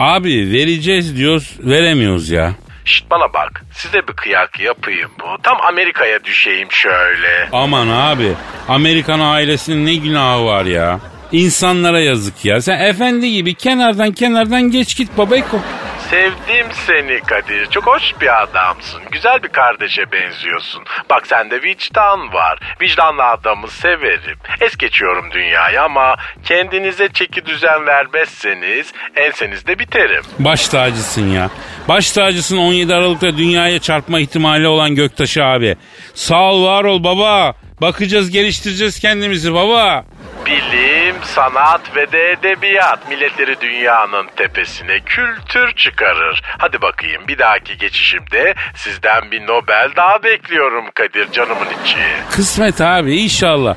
Abi 0.00 0.52
vereceğiz 0.52 1.16
diyoruz 1.16 1.56
veremiyoruz 1.60 2.30
ya. 2.30 2.52
Şşt 2.90 3.10
bana 3.10 3.32
bak 3.32 3.64
size 3.72 4.08
bir 4.08 4.12
kıyak 4.12 4.60
yapayım 4.60 5.10
bu. 5.20 5.42
Tam 5.42 5.56
Amerika'ya 5.68 6.24
düşeyim 6.24 6.72
şöyle. 6.72 7.48
Aman 7.52 7.88
abi 7.88 8.32
Amerikan 8.68 9.20
ailesinin 9.20 9.86
ne 9.86 9.94
günahı 9.94 10.44
var 10.44 10.64
ya. 10.64 11.00
İnsanlara 11.32 12.00
yazık 12.00 12.44
ya. 12.44 12.60
Sen 12.60 12.80
efendi 12.80 13.32
gibi 13.32 13.54
kenardan 13.54 14.12
kenardan 14.12 14.62
geç 14.62 14.96
git 14.96 15.18
babayko. 15.18 15.60
Sevdim 16.10 16.66
seni 16.86 17.20
Kadir. 17.20 17.66
Çok 17.66 17.86
hoş 17.86 18.02
bir 18.20 18.42
adamsın. 18.42 19.00
Güzel 19.10 19.42
bir 19.42 19.48
kardeşe 19.48 20.12
benziyorsun. 20.12 20.82
Bak 21.10 21.26
sende 21.26 21.62
vicdan 21.62 22.32
var. 22.32 22.58
Vicdanlı 22.80 23.24
adamı 23.24 23.68
severim. 23.68 24.38
Es 24.60 24.76
geçiyorum 24.76 25.30
dünyayı 25.32 25.82
ama 25.82 26.16
kendinize 26.44 27.08
çeki 27.12 27.46
düzen 27.46 27.86
vermezseniz 27.86 28.92
ensenizde 29.16 29.78
biterim. 29.78 30.22
Baş 30.38 30.68
tacısın 30.68 31.28
ya. 31.28 31.50
Baş 31.88 32.12
tacısın 32.12 32.56
17 32.56 32.94
Aralık'ta 32.94 33.36
dünyaya 33.36 33.78
çarpma 33.78 34.20
ihtimali 34.20 34.68
olan 34.68 34.94
Göktaşı 34.94 35.44
abi. 35.44 35.76
Sağ 36.14 36.52
ol 36.52 36.64
var 36.64 36.84
ol 36.84 37.04
baba. 37.04 37.54
Bakacağız 37.80 38.30
geliştireceğiz 38.30 39.00
kendimizi 39.00 39.54
baba. 39.54 40.04
Bilim, 40.50 41.16
sanat 41.22 41.96
ve 41.96 42.12
de 42.12 42.30
edebiyat 42.32 43.08
milletleri 43.08 43.60
dünyanın 43.60 44.26
tepesine 44.36 45.00
kültür 45.00 45.72
çıkarır. 45.76 46.42
Hadi 46.58 46.82
bakayım 46.82 47.22
bir 47.28 47.38
dahaki 47.38 47.76
geçişimde 47.78 48.54
sizden 48.74 49.30
bir 49.30 49.46
Nobel 49.46 49.90
daha 49.96 50.22
bekliyorum 50.22 50.84
Kadir 50.94 51.32
canımın 51.32 51.66
içi. 51.84 51.98
Kısmet 52.30 52.80
abi 52.80 53.16
inşallah. 53.16 53.76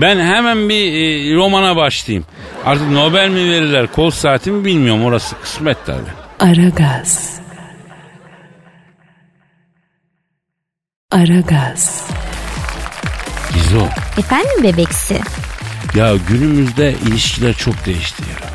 Ben 0.00 0.20
hemen 0.20 0.68
bir 0.68 0.92
e, 0.92 1.34
romana 1.36 1.76
başlayayım. 1.76 2.26
Artık 2.64 2.90
Nobel 2.90 3.28
mi 3.28 3.50
verirler 3.50 3.86
kol 3.86 4.10
saati 4.10 4.50
mi 4.50 4.64
bilmiyorum 4.64 5.04
orası 5.04 5.40
kısmet 5.40 5.86
tabi. 5.86 6.08
Aragaz. 6.40 7.40
Aragaz. 11.12 12.10
Gizo. 13.54 13.86
Efendim 14.18 14.62
bebeksi? 14.62 15.20
Ya 15.94 16.16
günümüzde 16.28 16.94
ilişkiler 17.08 17.54
çok 17.54 17.86
değişti 17.86 18.22
ya. 18.22 18.48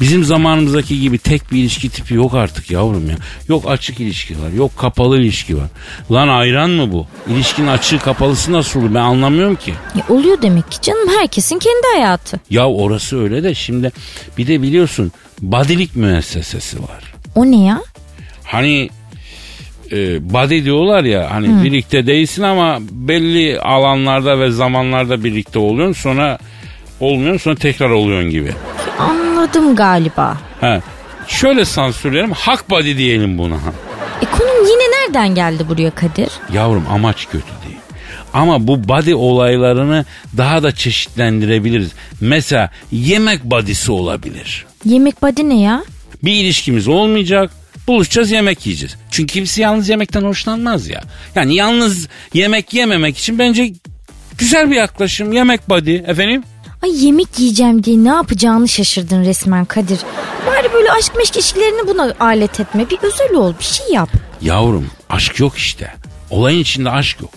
Bizim 0.00 0.24
zamanımızdaki 0.24 1.00
gibi 1.00 1.18
tek 1.18 1.52
bir 1.52 1.58
ilişki 1.58 1.88
tipi 1.88 2.14
yok 2.14 2.34
artık 2.34 2.70
yavrum 2.70 3.10
ya. 3.10 3.16
Yok 3.48 3.64
açık 3.70 4.00
ilişki 4.00 4.34
var, 4.42 4.50
yok 4.56 4.76
kapalı 4.76 5.18
ilişki 5.20 5.56
var. 5.56 5.66
Lan 6.10 6.28
ayran 6.28 6.70
mı 6.70 6.92
bu? 6.92 7.06
İlişkinin 7.28 7.66
açığı 7.66 7.98
kapalısı 7.98 8.52
nasıl 8.52 8.80
olur 8.80 8.94
ben 8.94 9.00
anlamıyorum 9.00 9.56
ki. 9.56 9.74
E, 9.96 10.12
oluyor 10.12 10.42
demek 10.42 10.70
ki 10.70 10.80
canım 10.82 11.08
herkesin 11.18 11.58
kendi 11.58 11.86
hayatı. 11.94 12.40
Ya 12.50 12.68
orası 12.68 13.22
öyle 13.22 13.42
de 13.42 13.54
şimdi 13.54 13.92
bir 14.38 14.46
de 14.46 14.62
biliyorsun 14.62 15.12
badilik 15.42 15.96
müessesesi 15.96 16.78
var. 16.82 17.14
O 17.34 17.46
ne 17.50 17.64
ya? 17.64 17.82
Hani 18.44 18.90
e, 19.92 20.32
body 20.32 20.64
diyorlar 20.64 21.04
ya 21.04 21.30
hani 21.30 21.64
birlikte 21.64 22.06
değilsin 22.06 22.42
ama 22.42 22.78
belli 22.90 23.60
alanlarda 23.60 24.38
ve 24.40 24.50
zamanlarda 24.50 25.24
birlikte 25.24 25.58
oluyorsun 25.58 26.02
sonra 26.02 26.38
olmuyorsun 27.00 27.38
sonra 27.38 27.54
tekrar 27.54 27.90
oluyorsun 27.90 28.30
gibi. 28.30 28.52
Anladım 28.98 29.76
galiba. 29.76 30.38
Ha. 30.60 30.80
Şöyle 31.28 31.64
sansürleyelim 31.64 32.32
hak 32.32 32.70
body 32.70 32.96
diyelim 32.96 33.38
buna. 33.38 33.56
E 34.22 34.24
konum 34.38 34.66
yine 34.66 34.82
nereden 34.82 35.34
geldi 35.34 35.68
buraya 35.68 35.90
Kadir? 35.90 36.28
Yavrum 36.52 36.84
amaç 36.90 37.26
kötü 37.26 37.46
değil. 37.66 37.76
Ama 38.32 38.66
bu 38.66 38.88
body 38.88 39.14
olaylarını 39.14 40.04
daha 40.36 40.62
da 40.62 40.72
çeşitlendirebiliriz. 40.72 41.90
Mesela 42.20 42.70
yemek 42.92 43.44
body'si 43.44 43.92
olabilir. 43.92 44.66
Yemek 44.84 45.22
body 45.22 45.48
ne 45.48 45.60
ya? 45.60 45.84
Bir 46.24 46.32
ilişkimiz 46.32 46.88
olmayacak. 46.88 47.50
Buluşacağız 47.86 48.30
yemek 48.30 48.66
yiyeceğiz. 48.66 48.96
Çünkü 49.10 49.32
kimse 49.32 49.62
yalnız 49.62 49.88
yemekten 49.88 50.22
hoşlanmaz 50.22 50.88
ya. 50.88 51.00
Yani 51.34 51.54
yalnız 51.54 52.08
yemek 52.34 52.74
yememek 52.74 53.18
için 53.18 53.38
bence 53.38 53.72
güzel 54.38 54.70
bir 54.70 54.76
yaklaşım. 54.76 55.32
Yemek 55.32 55.68
body 55.68 55.94
efendim. 55.96 56.42
Ay 56.82 57.04
yemek 57.06 57.38
yiyeceğim 57.38 57.84
diye 57.84 58.04
ne 58.04 58.08
yapacağını 58.08 58.68
şaşırdın 58.68 59.24
resmen 59.24 59.64
Kadir. 59.64 59.98
Bari 60.46 60.72
böyle 60.72 60.92
aşk 60.92 61.16
meşk 61.16 61.36
ilişkilerini 61.36 61.88
buna 61.88 62.14
alet 62.20 62.60
etme. 62.60 62.90
Bir 62.90 62.98
özel 63.02 63.34
ol 63.34 63.52
bir 63.58 63.64
şey 63.64 63.86
yap. 63.92 64.08
Yavrum 64.42 64.86
aşk 65.10 65.40
yok 65.40 65.56
işte. 65.56 65.92
Olayın 66.30 66.58
içinde 66.60 66.90
aşk 66.90 67.20
yok. 67.20 67.30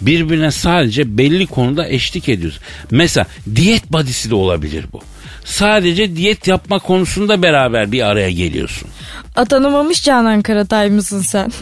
Birbirine 0.00 0.50
sadece 0.50 1.18
belli 1.18 1.46
konuda 1.46 1.88
eşlik 1.88 2.28
ediyoruz. 2.28 2.60
Mesela 2.90 3.26
diyet 3.54 3.92
badisi 3.92 4.30
de 4.30 4.34
olabilir 4.34 4.86
bu. 4.92 5.00
Sadece 5.44 6.16
diyet 6.16 6.46
yapma 6.48 6.78
konusunda 6.78 7.42
beraber 7.42 7.92
bir 7.92 8.02
araya 8.02 8.30
geliyorsun. 8.30 8.88
Atanamamış 9.36 10.02
Canan 10.04 10.42
Karatay 10.42 10.90
mısın 10.90 11.20
sen? 11.20 11.52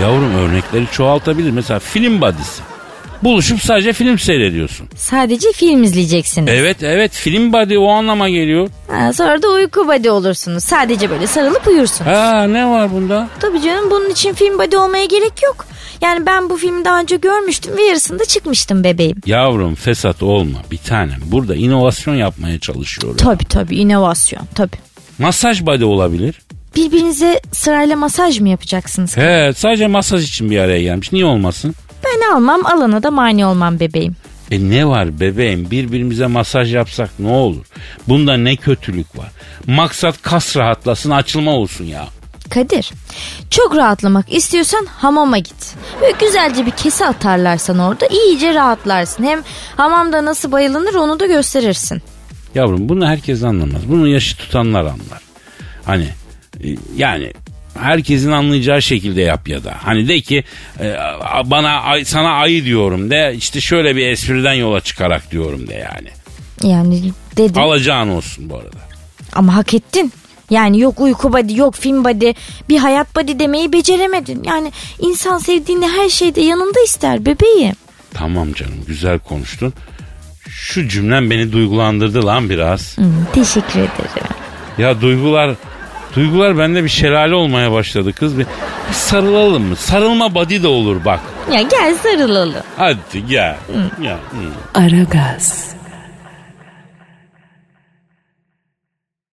Yavrum 0.00 0.34
örnekleri 0.34 0.86
çoğaltabilir. 0.92 1.50
Mesela 1.50 1.78
film 1.80 2.20
badisi. 2.20 2.62
Buluşup 3.22 3.62
sadece 3.62 3.92
film 3.92 4.18
seyrediyorsun. 4.18 4.88
Sadece 4.96 5.52
film 5.52 5.82
izleyeceksiniz. 5.82 6.48
Evet 6.52 6.82
evet 6.82 7.12
film 7.12 7.52
body 7.52 7.78
o 7.78 7.88
anlama 7.88 8.28
geliyor. 8.28 8.68
Ha, 8.88 9.12
sonra 9.12 9.42
da 9.42 9.48
uyku 9.48 9.88
body 9.88 10.10
olursunuz. 10.10 10.64
Sadece 10.64 11.10
böyle 11.10 11.26
sarılıp 11.26 11.66
uyursunuz. 11.66 12.10
Ha 12.10 12.44
ne 12.44 12.66
var 12.66 12.92
bunda? 12.92 13.28
Tabii 13.40 13.62
canım 13.62 13.90
bunun 13.90 14.10
için 14.10 14.32
film 14.34 14.58
body 14.58 14.76
olmaya 14.76 15.04
gerek 15.04 15.32
yok. 15.44 15.66
Yani 16.02 16.26
ben 16.26 16.50
bu 16.50 16.56
filmi 16.56 16.84
daha 16.84 17.00
önce 17.00 17.16
görmüştüm 17.16 17.76
ve 17.76 17.82
yarısında 17.82 18.24
çıkmıştım 18.24 18.84
bebeğim. 18.84 19.16
Yavrum 19.26 19.74
fesat 19.74 20.22
olma 20.22 20.58
bir 20.70 20.78
tanem. 20.78 21.18
Burada 21.26 21.54
inovasyon 21.54 22.14
yapmaya 22.14 22.58
çalışıyorum. 22.58 23.16
Tabii 23.16 23.44
tabii 23.44 23.76
inovasyon 23.76 24.42
tabii. 24.54 24.76
Masaj 25.18 25.66
body 25.66 25.84
olabilir. 25.84 26.40
Birbirinize 26.76 27.40
sırayla 27.52 27.96
masaj 27.96 28.40
mı 28.40 28.48
yapacaksınız? 28.48 29.16
He 29.16 29.52
sadece 29.56 29.86
masaj 29.86 30.24
için 30.28 30.50
bir 30.50 30.58
araya 30.58 30.82
gelmiş. 30.82 31.12
Niye 31.12 31.24
olmasın? 31.24 31.74
Ben 32.10 32.34
almam 32.34 32.66
alana 32.66 33.02
da 33.02 33.10
mani 33.10 33.46
olmam 33.46 33.80
bebeğim. 33.80 34.16
E 34.50 34.70
ne 34.70 34.86
var 34.86 35.20
bebeğim 35.20 35.70
birbirimize 35.70 36.26
masaj 36.26 36.74
yapsak 36.74 37.10
ne 37.18 37.28
olur? 37.28 37.66
Bunda 38.08 38.36
ne 38.36 38.56
kötülük 38.56 39.18
var? 39.18 39.28
Maksat 39.66 40.22
kas 40.22 40.56
rahatlasın 40.56 41.10
açılma 41.10 41.50
olsun 41.50 41.84
ya. 41.84 42.06
Kadir 42.50 42.90
çok 43.50 43.76
rahatlamak 43.76 44.32
istiyorsan 44.32 44.86
hamama 44.86 45.38
git. 45.38 45.74
Böyle 46.00 46.12
güzelce 46.20 46.66
bir 46.66 46.70
kese 46.70 47.06
atarlarsan 47.06 47.78
orada 47.78 48.06
iyice 48.06 48.54
rahatlarsın. 48.54 49.24
Hem 49.24 49.42
hamamda 49.76 50.24
nasıl 50.24 50.52
bayılınır 50.52 50.94
onu 50.94 51.20
da 51.20 51.26
gösterirsin. 51.26 52.02
Yavrum 52.54 52.88
bunu 52.88 53.06
herkes 53.06 53.42
anlamaz. 53.42 53.82
Bunu 53.88 54.08
yaşı 54.08 54.36
tutanlar 54.36 54.80
anlar. 54.80 55.20
Hani 55.84 56.08
e, 56.64 56.68
yani 56.96 57.32
herkesin 57.78 58.30
anlayacağı 58.32 58.82
şekilde 58.82 59.20
yap 59.22 59.48
ya 59.48 59.64
da. 59.64 59.74
Hani 59.82 60.08
de 60.08 60.20
ki 60.20 60.44
e, 60.80 60.96
bana 61.44 61.80
ay- 61.80 62.04
sana 62.04 62.30
ayı 62.32 62.64
diyorum 62.64 63.10
de 63.10 63.34
işte 63.36 63.60
şöyle 63.60 63.96
bir 63.96 64.06
espriden 64.08 64.52
yola 64.54 64.80
çıkarak 64.80 65.30
diyorum 65.30 65.68
de 65.68 65.74
yani. 65.74 66.08
Yani 66.72 67.12
dedim 67.36 67.62
Alacağın 67.62 68.08
olsun 68.08 68.50
bu 68.50 68.56
arada. 68.56 68.76
ama 69.32 69.54
hak 69.56 69.74
ettin. 69.74 70.12
Yani 70.50 70.80
yok 70.80 71.00
uyku 71.00 71.32
body 71.32 71.54
yok 71.56 71.74
film 71.74 72.04
body 72.04 72.32
bir 72.68 72.78
hayat 72.78 73.16
body 73.16 73.38
demeyi 73.38 73.72
beceremedin. 73.72 74.42
Yani 74.44 74.72
insan 74.98 75.38
sevdiğini 75.38 75.88
her 75.88 76.08
şeyde 76.08 76.40
yanında 76.40 76.80
ister 76.84 77.26
bebeğim. 77.26 77.74
Tamam 78.14 78.52
canım 78.52 78.84
güzel 78.86 79.18
konuştun. 79.18 79.72
Şu 80.48 80.88
cümlen 80.88 81.30
beni 81.30 81.52
duygulandırdı 81.52 82.26
lan 82.26 82.50
biraz. 82.50 82.96
Hmm, 82.98 83.24
teşekkür 83.34 83.78
ederim. 83.80 84.28
Ya 84.78 85.00
duygular 85.00 85.54
duygular 86.14 86.58
bende 86.58 86.84
bir 86.84 86.88
şelale 86.88 87.34
olmaya 87.34 87.72
başladı 87.72 88.12
kız. 88.12 88.38
Bir, 88.38 88.46
bir 88.88 88.94
sarılalım 88.94 89.62
mı? 89.62 89.76
Sarılma 89.76 90.34
body 90.34 90.62
de 90.62 90.66
olur 90.68 91.04
bak. 91.04 91.20
Ya 91.52 91.62
gel 91.62 91.94
sarılalım. 91.94 92.62
Hadi 92.76 93.26
gel. 93.28 93.56
Ya, 94.02 94.14
hı. 94.14 94.80
Aragaz. 94.80 95.74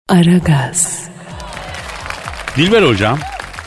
Aragaz. 0.09 1.09
Dilber 2.57 2.83
hocam. 2.83 3.19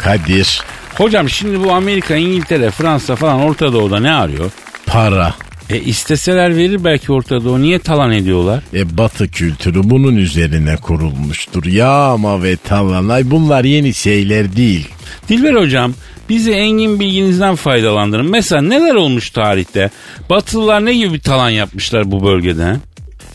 Kadir 0.03 0.63
Hocam 0.99 1.29
şimdi 1.29 1.65
bu 1.65 1.73
Amerika, 1.73 2.17
İngiltere, 2.17 2.71
Fransa 2.71 3.17
falan 3.17 3.41
Orta 3.41 3.73
Doğu'da 3.73 4.01
ne 4.01 4.13
arıyor? 4.13 4.51
para. 4.87 5.35
E 5.71 5.81
isteseler 5.81 6.57
verir 6.57 6.85
belki 6.85 7.13
Orta 7.13 7.45
Doğu. 7.45 7.63
Niye 7.63 7.79
talan 7.79 8.13
ediyorlar? 8.13 8.63
E 8.75 8.99
batı 8.99 9.29
kültürü 9.29 9.81
bunun 9.85 10.17
üzerine 10.17 10.77
kurulmuştur. 10.77 11.65
Yağma 11.65 12.43
ve 12.43 12.57
talanay 12.57 13.31
bunlar 13.31 13.65
yeni 13.65 13.95
şeyler 13.95 14.57
değil. 14.57 14.89
Dilber 15.29 15.55
hocam 15.55 15.95
bizi 16.29 16.53
engin 16.53 17.01
bilginizden 17.01 17.55
faydalandırın. 17.55 18.31
Mesela 18.31 18.63
neler 18.63 18.95
olmuş 18.95 19.31
tarihte? 19.31 19.91
Batılılar 20.31 20.85
ne 20.85 20.95
gibi 20.95 21.13
bir 21.13 21.21
talan 21.21 21.51
yapmışlar 21.51 22.11
bu 22.11 22.25
bölgede? 22.25 22.77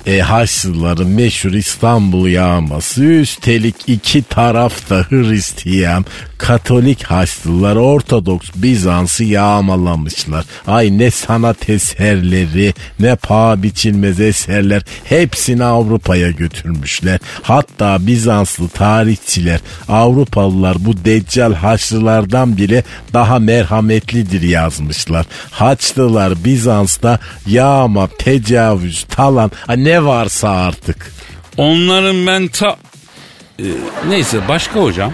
E 0.06 0.22
Haçlıların 0.22 1.08
meşhur 1.08 1.52
İstanbul 1.52 2.28
yağması 2.28 3.04
üstelik 3.04 3.76
iki 3.88 4.24
taraf 4.24 4.90
da 4.90 5.06
Hristiyan 5.10 6.06
Katolik 6.44 7.04
Haçlılar 7.04 7.76
Ortodoks 7.76 8.50
Bizans'ı 8.56 9.24
yağmalamışlar. 9.24 10.46
Ay 10.68 10.98
ne 10.98 11.12
sanat 11.12 11.70
eserleri 11.70 12.74
ne 13.00 13.16
paha 13.16 13.64
biçilmez 13.64 14.20
eserler 14.20 14.84
hepsini 15.04 15.64
Avrupa'ya 15.64 16.32
götürmüşler. 16.32 17.20
Hatta 17.42 18.08
Bizanslı 18.08 18.70
tarihçiler 18.70 19.60
Avrupalılar 19.88 20.86
bu 20.86 21.06
Deccal 21.06 21.54
Haçlılardan 21.54 22.58
bile 22.58 22.84
daha 23.14 23.40
merhametlidir 23.40 24.42
yazmışlar. 24.42 25.26
Haçlılar 25.52 26.46
Bizans'ta 26.46 27.20
yağma, 27.48 28.08
tecavüz, 28.08 29.06
talan 29.10 29.52
ha 29.68 29.74
ne 29.94 30.06
varsa 30.06 30.50
artık. 30.50 31.12
Onların 31.58 32.28
ben 32.28 32.48
ta... 32.48 32.78
E, 33.60 33.66
neyse 34.10 34.48
başka 34.48 34.80
hocam. 34.80 35.14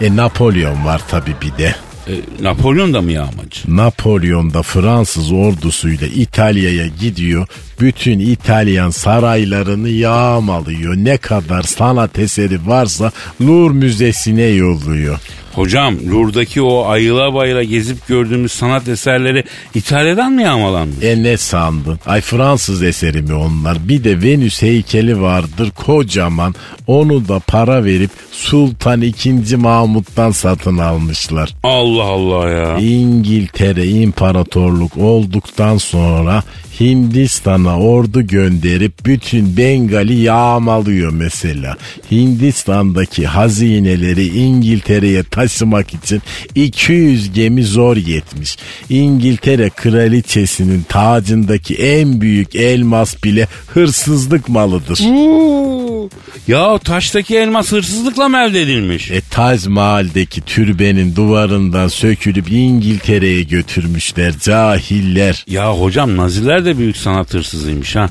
E 0.00 0.16
Napolyon 0.16 0.84
var 0.84 1.02
tabi 1.08 1.34
bir 1.42 1.58
de. 1.58 1.74
E, 2.08 2.14
Napolyon 2.40 2.94
da 2.94 3.02
mı 3.02 3.12
yağmacı? 3.12 3.76
Napolyon 3.76 4.54
da 4.54 4.62
Fransız 4.62 5.32
ordusuyla 5.32 6.06
İtalya'ya 6.06 6.86
gidiyor. 6.86 7.46
Bütün 7.80 8.18
İtalyan 8.18 8.90
saraylarını 8.90 9.88
yağmalıyor. 9.88 10.96
Ne 10.96 11.16
kadar 11.16 11.62
sanat 11.62 12.18
eseri 12.18 12.66
varsa 12.66 13.12
Louvre 13.40 13.74
Müzesi'ne 13.74 14.42
yolluyor. 14.42 15.18
Hocam 15.54 15.94
Lourdes'daki 16.10 16.62
o 16.62 16.86
ayıla 16.86 17.34
bayıla 17.34 17.62
gezip 17.62 18.06
gördüğümüz 18.08 18.52
sanat 18.52 18.88
eserleri 18.88 19.44
İtalya'dan 19.74 20.32
mı 20.32 20.42
yağmalanmış? 20.42 21.04
E 21.04 21.22
ne 21.22 21.36
sandın? 21.36 21.98
Ay 22.06 22.20
Fransız 22.20 22.82
eseri 22.82 23.22
mi 23.22 23.34
onlar? 23.34 23.88
Bir 23.88 24.04
de 24.04 24.22
Venüs 24.22 24.62
heykeli 24.62 25.20
vardır 25.20 25.70
kocaman. 25.70 26.54
Onu 26.86 27.28
da 27.28 27.38
para 27.38 27.84
verip 27.84 28.10
Sultan 28.30 29.02
II. 29.02 29.56
Mahmut'tan 29.56 30.30
satın 30.30 30.78
almışlar. 30.78 31.54
Allah 31.62 32.02
Allah 32.04 32.50
ya. 32.50 32.78
İngiltere 32.78 33.86
imparatorluk 33.86 34.96
olduktan 34.96 35.78
sonra 35.78 36.42
Hindistan'a 36.82 37.78
ordu 37.78 38.26
gönderip 38.26 39.06
bütün 39.06 39.56
Bengali 39.56 40.20
yağmalıyor 40.20 41.12
mesela. 41.12 41.76
Hindistan'daki 42.10 43.26
hazineleri 43.26 44.26
İngiltere'ye 44.26 45.22
taşımak 45.22 45.94
için 45.94 46.22
200 46.54 47.32
gemi 47.32 47.64
zor 47.64 47.96
yetmiş. 47.96 48.56
İngiltere 48.88 49.70
kraliçesinin 49.70 50.82
tacındaki 50.82 51.74
en 51.74 52.20
büyük 52.20 52.56
elmas 52.56 53.24
bile 53.24 53.48
hırsızlık 53.66 54.48
malıdır. 54.48 55.00
Oo. 55.10 56.08
Ya 56.48 56.78
taştaki 56.78 57.36
elmas 57.36 57.72
hırsızlıkla 57.72 58.28
mı 58.28 58.38
elde 58.38 58.62
edilmiş? 58.62 59.10
E 59.10 59.20
Taj 59.30 59.66
Mahal'deki 59.66 60.40
türbenin 60.40 61.16
duvarından 61.16 61.88
sökülüp 61.88 62.52
İngiltere'ye 62.52 63.42
götürmüşler 63.42 64.34
cahiller. 64.38 65.44
Ya 65.48 65.72
hocam 65.72 66.16
Naziler 66.16 66.64
de 66.64 66.71
büyük 66.78 66.96
sanat 66.96 67.34
hırsızıymış 67.34 67.96
ha. 67.96 68.08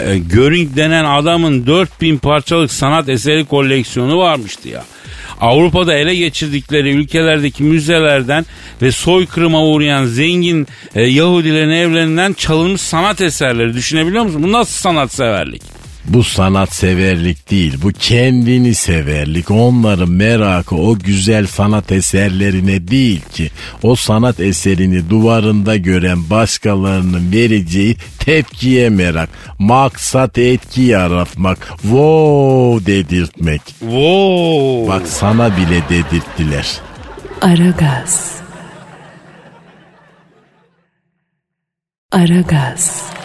E, 0.00 0.18
Göring 0.18 0.76
denen 0.76 1.04
adamın 1.04 1.66
4000 1.66 2.18
parçalık 2.18 2.72
sanat 2.72 3.08
eseri 3.08 3.44
koleksiyonu 3.44 4.18
varmıştı 4.18 4.68
ya. 4.68 4.84
Avrupa'da 5.40 5.94
ele 5.94 6.14
geçirdikleri 6.14 6.90
ülkelerdeki 6.90 7.62
müzelerden 7.62 8.46
ve 8.82 8.92
soykırıma 8.92 9.64
uğrayan 9.64 10.04
zengin 10.04 10.66
e, 10.94 11.02
Yahudilerin 11.02 11.70
evlerinden 11.70 12.32
çalınmış 12.32 12.80
sanat 12.80 13.20
eserleri 13.20 13.74
düşünebiliyor 13.74 14.24
musun? 14.24 14.42
Bu 14.42 14.52
nasıl 14.52 14.72
sanatseverlik? 14.72 15.62
Bu 16.08 16.24
sanat 16.24 16.74
severlik 16.74 17.50
değil, 17.50 17.78
bu 17.82 17.88
kendini 17.92 18.74
severlik. 18.74 19.50
Onların 19.50 20.10
merakı 20.10 20.76
o 20.76 20.98
güzel 20.98 21.46
sanat 21.46 21.92
eserlerine 21.92 22.88
değil 22.88 23.20
ki. 23.20 23.50
O 23.82 23.96
sanat 23.96 24.40
eserini 24.40 25.10
duvarında 25.10 25.76
gören 25.76 26.30
başkalarının 26.30 27.32
vereceği 27.32 27.96
tepkiye 28.18 28.90
merak. 28.90 29.28
Maksat 29.58 30.38
etki 30.38 30.82
yaratmak. 30.82 31.58
Wow 31.82 32.92
dedirtmek. 32.92 33.62
Wow. 33.66 34.88
Bak 34.88 35.08
sana 35.08 35.56
bile 35.56 35.82
dedirttiler. 35.88 36.80
Aragaz. 37.42 38.36
Aragaz. 42.12 43.15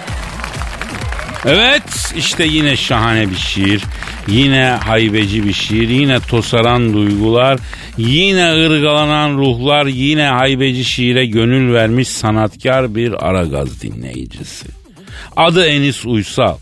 Evet 1.45 2.13
işte 2.15 2.45
yine 2.45 2.77
şahane 2.77 3.29
bir 3.31 3.35
şiir. 3.35 3.83
Yine 4.27 4.65
haybeci 4.65 5.45
bir 5.45 5.53
şiir. 5.53 5.89
Yine 5.89 6.19
tosaran 6.19 6.93
duygular. 6.93 7.59
Yine 7.97 8.51
ırgalanan 8.51 9.37
ruhlar. 9.37 9.85
Yine 9.85 10.23
haybeci 10.23 10.85
şiire 10.85 11.25
gönül 11.25 11.73
vermiş 11.73 12.07
sanatkar 12.07 12.95
bir 12.95 13.27
Aragaz 13.27 13.81
dinleyicisi. 13.81 14.67
Adı 15.35 15.65
Enis 15.65 16.05
Uysal. 16.05 16.57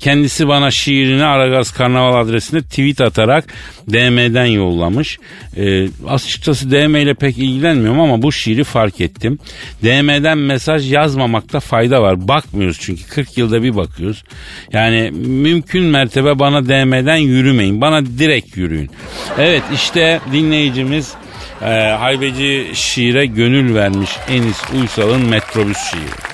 Kendisi 0.00 0.48
bana 0.48 0.70
şiirini 0.70 1.24
Aragaz 1.24 1.70
Karnaval 1.70 2.20
adresinde 2.20 2.62
tweet 2.62 3.00
atarak 3.00 3.44
DM'den 3.88 4.46
yollamış. 4.46 5.18
Ee, 5.56 5.88
açıkçası 6.08 6.70
DM 6.70 6.96
ile 6.96 7.14
pek 7.14 7.38
ilgilenmiyorum 7.38 8.00
ama 8.00 8.22
bu 8.22 8.32
şiiri 8.32 8.64
fark 8.64 9.00
ettim. 9.00 9.38
DM'den 9.82 10.38
mesaj 10.38 10.92
yazmamakta 10.92 11.60
fayda 11.60 12.02
var. 12.02 12.28
Bakmıyoruz 12.28 12.78
çünkü 12.80 13.08
40 13.08 13.38
yılda 13.38 13.62
bir 13.62 13.76
bakıyoruz. 13.76 14.24
Yani 14.72 15.10
mümkün 15.26 15.84
mertebe 15.84 16.38
bana 16.38 16.64
DM'den 16.64 17.16
yürümeyin. 17.16 17.80
Bana 17.80 18.06
direkt 18.06 18.56
yürüyün. 18.56 18.90
Evet 19.38 19.62
işte 19.74 20.20
dinleyicimiz 20.32 21.14
e, 21.62 21.66
haybeci 21.98 22.70
şiire 22.74 23.26
gönül 23.26 23.74
vermiş 23.74 24.10
Enis 24.28 24.62
Uysal'ın 24.80 25.26
metrobüs 25.26 25.78
şiiri. 25.90 26.33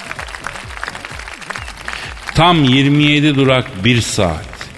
Tam 2.40 2.64
27 2.64 3.34
durak 3.34 3.84
1 3.84 4.00
saat. 4.00 4.68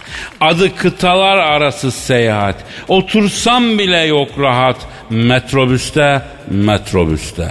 Adı 0.40 0.76
kıtalar 0.76 1.36
arası 1.36 1.92
seyahat. 1.92 2.56
Otursam 2.88 3.78
bile 3.78 4.00
yok 4.00 4.28
rahat. 4.38 4.76
Metrobüste, 5.10 6.22
metrobüste. 6.50 7.50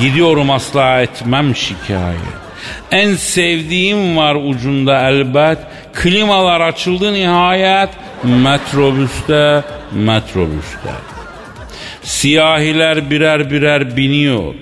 Gidiyorum 0.00 0.50
asla 0.50 1.00
etmem 1.00 1.56
şikayet. 1.56 2.20
En 2.90 3.14
sevdiğim 3.14 4.16
var 4.16 4.34
ucunda 4.34 5.08
elbet. 5.08 5.58
Klimalar 5.94 6.60
açıldı 6.60 7.12
nihayet. 7.12 7.90
Metrobüste, 8.24 9.62
metrobüste. 9.92 10.92
Siyahiler 12.02 13.10
birer 13.10 13.50
birer 13.50 13.96
biniyor. 13.96 14.54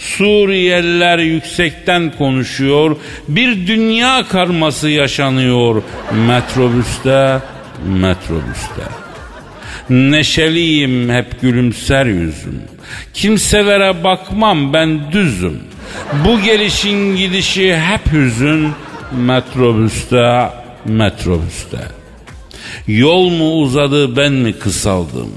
Suriyeliler 0.00 1.18
yüksekten 1.18 2.12
konuşuyor. 2.18 2.96
Bir 3.28 3.66
dünya 3.66 4.28
karması 4.28 4.88
yaşanıyor 4.88 5.82
metrobüste, 6.26 7.38
metrobüste. 7.86 8.82
Neşeliyim 9.90 11.10
hep 11.10 11.40
gülümser 11.40 12.06
yüzüm. 12.06 12.62
Kimselere 13.14 14.04
bakmam 14.04 14.72
ben 14.72 15.12
düzüm. 15.12 15.60
Bu 16.24 16.40
gelişin 16.40 17.16
gidişi 17.16 17.76
hep 17.76 18.12
hüzün 18.12 18.68
metrobüste, 19.12 20.48
metrobüste. 20.84 21.78
Yol 22.86 23.28
mu 23.28 23.52
uzadı 23.52 24.16
ben 24.16 24.32
mi 24.32 24.52
kısaldım? 24.52 25.30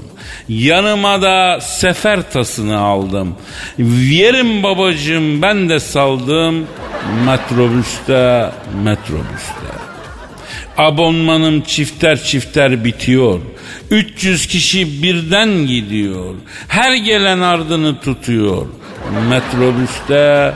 Yanıma 0.48 1.22
da 1.22 1.60
sefer 1.60 2.30
tasını 2.30 2.78
aldım. 2.78 3.36
Yerim 4.10 4.62
babacığım 4.62 5.42
ben 5.42 5.68
de 5.68 5.80
saldım. 5.80 6.66
Metrobüste, 7.26 8.50
metrobüste. 8.84 9.74
Abonmanım 10.78 11.60
çifter 11.60 12.22
çifter 12.22 12.84
bitiyor. 12.84 13.40
300 13.90 14.46
kişi 14.46 15.02
birden 15.02 15.48
gidiyor. 15.66 16.34
Her 16.68 16.94
gelen 16.94 17.40
ardını 17.40 18.00
tutuyor. 18.00 18.66
Metrobüste, 19.28 20.54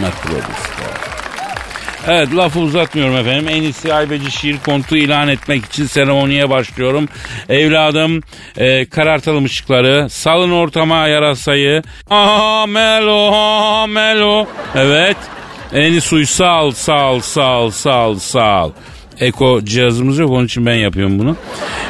metrobüste. 0.00 0.75
Evet 2.08 2.36
lafı 2.36 2.60
uzatmıyorum 2.60 3.16
efendim. 3.16 3.48
En 3.48 3.62
iyisi 3.62 3.94
Aybeci 3.94 4.30
şiir 4.30 4.56
kontu 4.64 4.96
ilan 4.96 5.28
etmek 5.28 5.64
için 5.64 5.86
seremoniye 5.86 6.50
başlıyorum. 6.50 7.08
Evladım 7.48 8.22
e, 8.56 8.88
karartalım 8.88 9.44
ışıkları. 9.44 10.10
Salın 10.10 10.50
ortama 10.50 11.08
yarasayı. 11.08 11.82
Aha 12.10 12.66
melo 12.66 13.32
aha 13.32 13.86
melo. 13.86 14.46
Evet. 14.74 15.16
Eni 15.72 16.00
suy 16.00 16.26
sal 16.26 16.70
sal 16.70 17.20
sal 17.20 17.70
sal 17.70 18.14
sal. 18.18 18.70
Eko 19.20 19.64
cihazımız 19.64 20.18
yok 20.18 20.30
onun 20.30 20.46
için 20.46 20.66
ben 20.66 20.74
yapıyorum 20.74 21.18
bunu. 21.18 21.36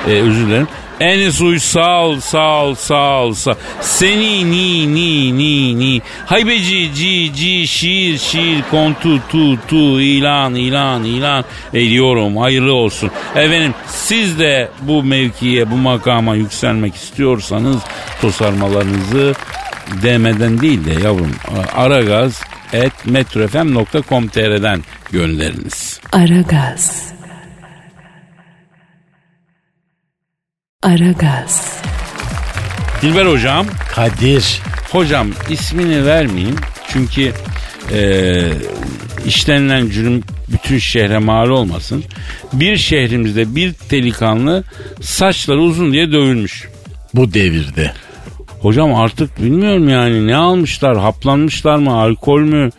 E, 0.09 0.11
özür 0.11 0.47
dilerim. 0.47 0.69
Enis 1.01 1.41
Uysal 1.41 2.21
sal 2.21 2.75
sal 2.75 3.33
sal. 3.35 3.55
Seni 3.81 4.51
ni 4.51 4.95
ni 4.95 5.39
ni 5.39 5.79
ni. 5.79 6.03
Haybeci 6.27 6.95
ci 6.95 7.33
ci 7.35 7.67
şiir 7.67 8.19
şiir 8.19 8.62
kontu 8.71 9.21
tu 9.29 9.67
tu 9.67 10.01
ilan 10.01 10.55
ilan 10.55 11.05
ilan 11.05 11.45
ediyorum. 11.75 12.37
Hayırlı 12.37 12.75
olsun. 12.75 13.11
Efendim 13.35 13.75
siz 13.87 14.39
de 14.39 14.69
bu 14.83 15.03
mevkiye 15.03 15.71
bu 15.71 15.77
makama 15.77 16.35
yükselmek 16.35 16.95
istiyorsanız 16.95 17.77
tosarmalarınızı 18.21 19.35
demeden 20.03 20.61
değil 20.61 20.85
de 20.85 20.93
yavrum 21.05 21.31
aragaz 21.77 22.41
et 22.73 22.93
metrofm.com.tr'den 23.07 24.83
gönderiniz. 25.12 26.01
Aragaz. 26.12 27.15
Aragaz. 30.87 31.83
Dilber 33.03 33.27
hocam. 33.27 33.66
Kadir. 33.94 34.61
Hocam 34.92 35.29
ismini 35.51 36.07
vermeyeyim. 36.07 36.57
Çünkü 36.88 37.33
e, 37.92 38.42
işlenilen 39.27 39.88
cürüm 39.88 40.22
bütün 40.49 40.79
şehre 40.79 41.18
mal 41.18 41.49
olmasın. 41.49 42.05
Bir 42.53 42.77
şehrimizde 42.77 43.57
bir 43.57 43.75
delikanlı 43.90 44.64
saçları 45.01 45.61
uzun 45.61 45.92
diye 45.92 46.12
dövülmüş. 46.12 46.68
Bu 47.14 47.35
devirde. 47.35 47.92
Hocam 48.61 48.94
artık 48.94 49.42
bilmiyorum 49.42 49.88
yani 49.88 50.27
ne 50.27 50.37
almışlar 50.37 50.99
haplanmışlar 50.99 51.77
mı 51.77 51.92
alkol 51.92 52.40
mü 52.40 52.70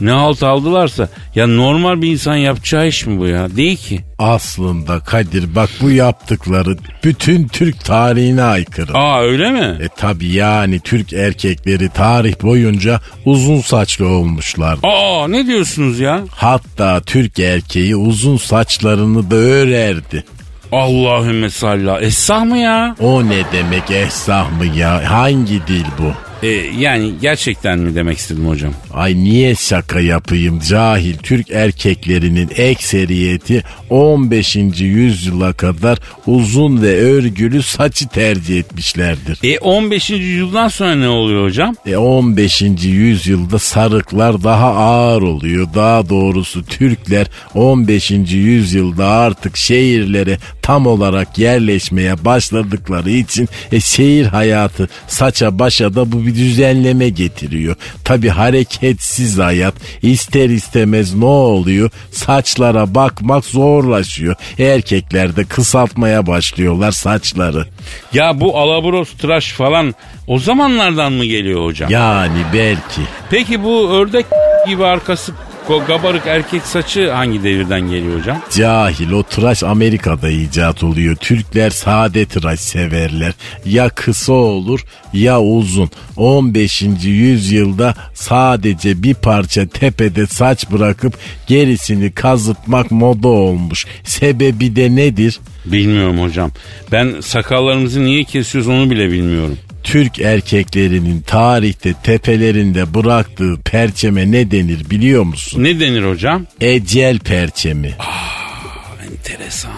ne 0.00 0.10
halt 0.10 0.42
aldılarsa 0.42 1.08
ya 1.34 1.46
normal 1.46 2.02
bir 2.02 2.10
insan 2.10 2.36
yapacağı 2.36 2.88
iş 2.88 3.06
mi 3.06 3.18
bu 3.18 3.26
ya 3.26 3.56
değil 3.56 3.76
ki. 3.76 4.00
Aslında 4.18 5.00
Kadir 5.00 5.54
bak 5.54 5.70
bu 5.80 5.90
yaptıkları 5.90 6.76
bütün 7.04 7.48
Türk 7.48 7.84
tarihine 7.84 8.42
aykırı. 8.42 8.94
Aa 8.98 9.22
öyle 9.22 9.50
mi? 9.50 9.78
E 9.80 9.88
tabi 9.88 10.26
yani 10.28 10.80
Türk 10.80 11.12
erkekleri 11.12 11.88
tarih 11.88 12.42
boyunca 12.42 13.00
uzun 13.24 13.60
saçlı 13.60 14.08
olmuşlar. 14.08 14.78
Aa 14.82 15.28
ne 15.28 15.46
diyorsunuz 15.46 16.00
ya? 16.00 16.20
Hatta 16.30 17.00
Türk 17.00 17.38
erkeği 17.38 17.96
uzun 17.96 18.36
saçlarını 18.36 19.30
da 19.30 19.36
örerdi. 19.36 20.24
Allahümme 20.72 21.50
salla. 21.50 22.00
Esah 22.00 22.44
mı 22.44 22.58
ya? 22.58 22.96
O 23.00 23.24
ne 23.28 23.42
demek 23.52 23.90
esah 23.90 24.58
mı 24.58 24.66
ya? 24.78 25.10
Hangi 25.10 25.66
dil 25.66 25.84
bu? 25.98 26.12
E, 26.42 26.48
yani 26.78 27.12
gerçekten 27.20 27.78
mi 27.78 27.94
demek 27.94 28.18
istedim 28.18 28.48
hocam? 28.48 28.72
Ay 28.94 29.14
niye 29.14 29.54
şaka 29.54 30.00
yapayım 30.00 30.60
cahil 30.68 31.16
Türk 31.16 31.50
erkeklerinin 31.50 32.50
ekseriyeti 32.56 33.62
15. 33.90 34.56
yüzyıla 34.80 35.52
kadar 35.52 35.98
uzun 36.26 36.82
ve 36.82 37.00
örgülü 37.00 37.62
saçı 37.62 38.08
tercih 38.08 38.58
etmişlerdir. 38.58 39.38
E 39.42 39.58
15. 39.58 40.10
yüzyıldan 40.10 40.68
sonra 40.68 40.94
ne 40.94 41.08
oluyor 41.08 41.44
hocam? 41.44 41.74
E 41.86 41.96
15. 41.96 42.62
yüzyılda 42.84 43.58
sarıklar 43.58 44.44
daha 44.44 44.74
ağır 44.74 45.22
oluyor. 45.22 45.68
Daha 45.74 46.08
doğrusu 46.08 46.64
Türkler 46.64 47.26
15. 47.54 48.10
yüzyılda 48.30 49.06
artık 49.06 49.56
şehirlere 49.56 50.38
tam 50.66 50.86
olarak 50.86 51.38
yerleşmeye 51.38 52.24
başladıkları 52.24 53.10
için 53.10 53.48
e, 53.72 53.80
şehir 53.80 54.26
hayatı 54.26 54.88
saça 55.06 55.58
başa 55.58 55.94
da 55.94 56.12
bu 56.12 56.26
bir 56.26 56.34
düzenleme 56.34 57.08
getiriyor. 57.08 57.76
Tabi 58.04 58.28
hareketsiz 58.28 59.38
hayat 59.38 59.74
ister 60.02 60.48
istemez 60.48 61.14
ne 61.14 61.24
oluyor? 61.24 61.90
Saçlara 62.10 62.94
bakmak 62.94 63.44
zorlaşıyor. 63.44 64.34
Erkekler 64.58 65.36
de 65.36 65.44
kısaltmaya 65.44 66.26
başlıyorlar 66.26 66.92
saçları. 66.92 67.66
Ya 68.12 68.40
bu 68.40 68.58
alabros 68.58 69.12
tıraş 69.12 69.52
falan 69.52 69.94
o 70.26 70.38
zamanlardan 70.38 71.12
mı 71.12 71.24
geliyor 71.24 71.64
hocam? 71.64 71.90
Yani 71.90 72.38
belki. 72.54 73.00
Peki 73.30 73.64
bu 73.64 73.90
ördek 73.90 74.26
gibi 74.68 74.84
arkası 74.84 75.32
gabarık 75.68 76.26
erkek 76.26 76.62
saçı 76.62 77.10
hangi 77.10 77.44
devirden 77.44 77.80
geliyor 77.80 78.18
hocam? 78.18 78.42
Cahil 78.50 79.10
o 79.10 79.22
tıraş 79.22 79.62
Amerika'da 79.62 80.30
icat 80.30 80.84
oluyor. 80.84 81.16
Türkler 81.16 81.70
sade 81.70 82.26
tıraş 82.26 82.60
severler. 82.60 83.32
Ya 83.64 83.88
kısa 83.88 84.32
olur 84.32 84.84
ya 85.12 85.40
uzun. 85.40 85.90
15. 86.16 86.82
yüzyılda 87.04 87.94
sadece 88.14 89.02
bir 89.02 89.14
parça 89.14 89.66
tepede 89.66 90.26
saç 90.26 90.70
bırakıp 90.70 91.14
gerisini 91.46 92.12
kazıtmak 92.12 92.90
moda 92.90 93.28
olmuş. 93.28 93.86
Sebebi 94.04 94.76
de 94.76 94.96
nedir? 94.96 95.40
Bilmiyorum 95.64 96.20
hocam. 96.20 96.50
Ben 96.92 97.20
sakallarımızı 97.20 98.04
niye 98.04 98.24
kesiyoruz 98.24 98.68
onu 98.68 98.90
bile 98.90 99.10
bilmiyorum. 99.10 99.58
Türk 99.86 100.18
erkeklerinin 100.20 101.20
tarihte 101.20 101.92
tepelerinde 102.02 102.94
bıraktığı 102.94 103.56
perçeme 103.64 104.32
ne 104.32 104.50
denir 104.50 104.90
biliyor 104.90 105.22
musun? 105.22 105.64
Ne 105.64 105.80
denir 105.80 106.02
hocam? 106.02 106.46
Ecel 106.60 107.18
perçemi. 107.18 107.94
Aa, 107.98 109.04
enteresan. 109.10 109.72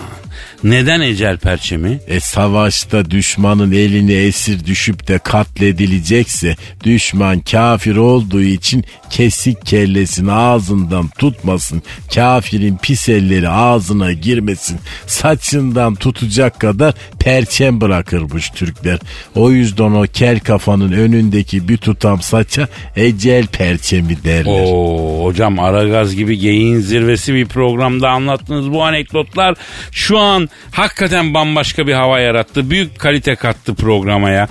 Neden 0.64 1.00
ecel 1.00 1.38
perçemi? 1.38 2.00
E 2.06 2.20
savaşta 2.20 3.10
düşmanın 3.10 3.72
eline 3.72 4.12
esir 4.12 4.66
düşüp 4.66 5.08
de 5.08 5.18
katledilecekse 5.18 6.56
düşman 6.84 7.40
kafir 7.40 7.96
olduğu 7.96 8.42
için 8.42 8.84
kesik 9.10 9.66
kellesini 9.66 10.32
ağzından 10.32 11.08
tutmasın. 11.18 11.82
Kafirin 12.14 12.76
pis 12.76 13.08
elleri 13.08 13.48
ağzına 13.48 14.12
girmesin. 14.12 14.78
Saçından 15.06 15.94
tutacak 15.94 16.60
kadar 16.60 16.94
perçem 17.20 17.80
bırakırmış 17.80 18.50
Türkler. 18.50 18.98
O 19.34 19.50
yüzden 19.50 19.90
o 19.90 20.02
kel 20.12 20.40
kafanın 20.40 20.92
önündeki 20.92 21.68
bir 21.68 21.76
tutam 21.76 22.22
saça 22.22 22.68
ecel 22.96 23.46
perçemi 23.46 24.24
derler. 24.24 24.64
Oo 24.66 25.24
hocam 25.24 25.58
Aragaz 25.58 26.14
gibi 26.14 26.38
geyiğin 26.38 26.80
zirvesi 26.80 27.34
bir 27.34 27.46
programda 27.46 28.10
anlattığınız 28.10 28.72
bu 28.72 28.84
anekdotlar 28.84 29.54
şu 29.92 30.18
an 30.18 30.47
hakikaten 30.72 31.34
bambaşka 31.34 31.86
bir 31.86 31.92
hava 31.92 32.20
yarattı. 32.20 32.70
Büyük 32.70 32.98
kalite 32.98 33.34
kattı 33.34 33.74
programa 33.74 34.30
ya. 34.30 34.48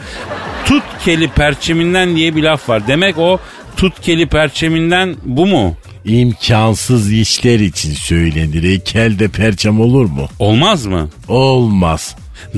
Tut 0.65 0.83
keli 1.05 1.27
perçeminden 1.27 2.15
diye 2.15 2.35
bir 2.35 2.43
laf 2.43 2.69
var. 2.69 2.87
Demek 2.87 3.17
o 3.17 3.39
tut 3.77 4.01
keli 4.01 4.27
perçeminden 4.27 5.15
bu 5.25 5.45
mu? 5.45 5.75
İmkansız 6.05 7.11
işler 7.13 7.59
için 7.59 7.93
söylenir. 7.93 8.63
E 8.63 8.79
kelde 8.79 9.27
perçem 9.27 9.81
olur 9.81 10.05
mu? 10.05 10.27
Olmaz 10.39 10.85
mı? 10.85 11.09
Olmaz. 11.27 12.15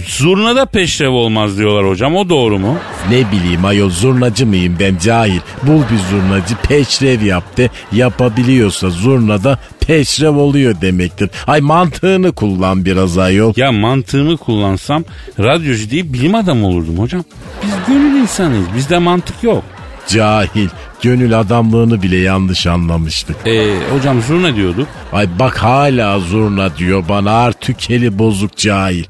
Zurnada 0.08 0.65
peşrev 0.65 1.10
olmaz 1.10 1.58
diyorlar 1.58 1.89
hocam 1.89 2.15
o 2.15 2.30
doğru 2.30 2.60
mu? 2.60 2.78
Ne 3.10 3.32
bileyim 3.32 3.65
ayol 3.65 3.89
zurnacı 3.89 4.46
mıyım 4.46 4.78
ben 4.80 4.98
cahil. 4.98 5.39
Bul 5.63 5.82
bir 5.92 5.98
zurnacı 6.12 6.56
peşrev 6.56 7.22
yaptı. 7.22 7.70
Yapabiliyorsa 7.92 8.89
zurnada 8.89 9.60
peşrev 9.88 10.36
oluyor 10.36 10.82
demektir. 10.82 11.30
Ay 11.48 11.62
mantığını 11.62 12.32
kullan 12.32 12.86
biraz 12.86 13.18
ayol. 13.18 13.54
Ya 13.56 13.72
mantığımı 13.72 14.38
kullansam 14.38 15.04
radyocu 15.39 15.89
değil 15.92 16.13
bilim 16.13 16.36
adamı 16.36 16.68
olurdum 16.68 17.00
hocam. 17.00 17.24
Biz 17.63 17.72
gönül 17.88 18.22
insanıyız 18.22 18.65
bizde 18.76 18.98
mantık 19.00 19.44
yok. 19.44 19.63
Cahil. 20.08 20.70
Gönül 21.02 21.39
adamlığını 21.39 22.02
bile 22.02 22.18
yanlış 22.18 22.68
anlamıştık. 22.68 23.36
Ee, 23.46 23.74
hocam 23.96 24.22
zurna 24.22 24.56
diyorduk. 24.56 24.88
Ay 25.13 25.28
bak 25.39 25.58
hala 25.58 26.20
zurna 26.20 26.78
diyor 26.78 27.04
bana 27.10 27.32
artık 27.32 27.92
eli 27.92 28.20
bozuk 28.20 28.58
cahil. 28.58 29.04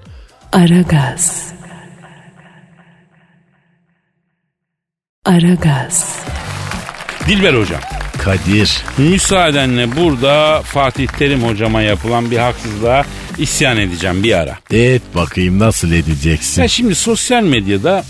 Aragaz. 0.51 1.53
Aragaz. 5.25 6.19
Dilber 7.27 7.53
hocam. 7.53 7.79
Kadir. 8.23 8.81
Müsaadenle 8.97 9.95
burada 9.95 10.61
Fatih 10.61 11.07
Terim 11.07 11.43
hocama 11.43 11.81
yapılan 11.81 12.31
bir 12.31 12.37
haksızlığa 12.37 13.05
isyan 13.37 13.77
edeceğim 13.77 14.23
bir 14.23 14.33
ara. 14.33 14.57
Et 14.71 15.01
bakayım 15.15 15.59
nasıl 15.59 15.91
edeceksin? 15.91 16.61
Ya 16.61 16.67
şimdi 16.67 16.95
sosyal 16.95 17.43
medyada 17.43 18.03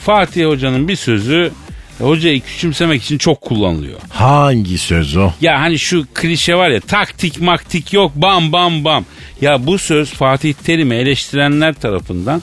Fatih 0.00 0.46
hocanın 0.46 0.88
bir 0.88 0.96
sözü 0.96 1.52
hocayı 1.98 2.40
küçümsemek 2.40 3.02
için 3.02 3.18
çok 3.18 3.40
kullanılıyor. 3.40 4.00
Hangi 4.10 4.78
söz 4.78 5.16
o? 5.16 5.30
Ya 5.40 5.60
hani 5.60 5.78
şu 5.78 6.06
klişe 6.14 6.54
var 6.54 6.70
ya 6.70 6.80
taktik 6.80 7.40
maktik 7.40 7.92
yok 7.92 8.12
bam 8.14 8.52
bam 8.52 8.84
bam. 8.84 9.04
Ya 9.40 9.66
bu 9.66 9.78
söz 9.78 10.10
Fatih 10.10 10.54
Terim'i 10.54 10.94
eleştirenler 10.94 11.74
tarafından 11.74 12.42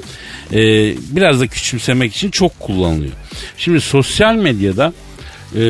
e, 0.53 0.59
biraz 0.97 1.41
da 1.41 1.47
küçümsemek 1.47 2.15
için 2.15 2.31
çok 2.31 2.59
kullanılıyor. 2.59 3.13
Şimdi 3.57 3.81
sosyal 3.81 4.35
medyada 4.35 4.93
e, 5.55 5.61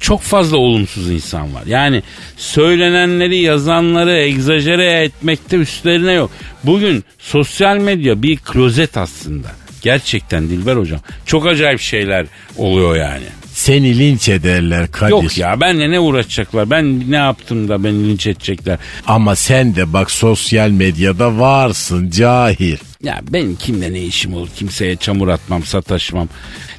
çok 0.00 0.20
fazla 0.20 0.56
olumsuz 0.56 1.10
insan 1.10 1.54
var. 1.54 1.62
Yani 1.66 2.02
söylenenleri 2.36 3.38
yazanları 3.38 4.12
egzajere 4.12 5.02
etmekte 5.04 5.56
üstlerine 5.56 6.12
yok. 6.12 6.30
Bugün 6.64 7.04
sosyal 7.18 7.76
medya 7.76 8.22
bir 8.22 8.36
klozet 8.36 8.96
aslında. 8.96 9.48
Gerçekten 9.82 10.48
Dilber 10.48 10.76
hocam. 10.76 11.00
Çok 11.26 11.46
acayip 11.46 11.80
şeyler 11.80 12.26
oluyor 12.56 12.96
yani. 12.96 13.24
Seni 13.54 13.98
linç 13.98 14.28
ederler 14.28 14.90
Kadir. 14.92 15.10
Yok 15.10 15.38
ya 15.38 15.60
benle 15.60 15.90
ne 15.90 16.00
uğraşacaklar? 16.00 16.70
Ben 16.70 17.10
ne 17.10 17.16
yaptım 17.16 17.68
da 17.68 17.84
beni 17.84 18.08
linç 18.08 18.26
edecekler? 18.26 18.78
Ama 19.06 19.36
sen 19.36 19.76
de 19.76 19.92
bak 19.92 20.10
sosyal 20.10 20.70
medyada 20.70 21.38
varsın 21.38 22.10
cahil. 22.10 22.76
Ya 23.02 23.20
benim 23.30 23.56
kimle 23.56 23.92
ne 23.92 24.00
işim 24.02 24.34
olur? 24.34 24.48
Kimseye 24.56 24.96
çamur 24.96 25.28
atmam, 25.28 25.62
sataşmam. 25.64 26.28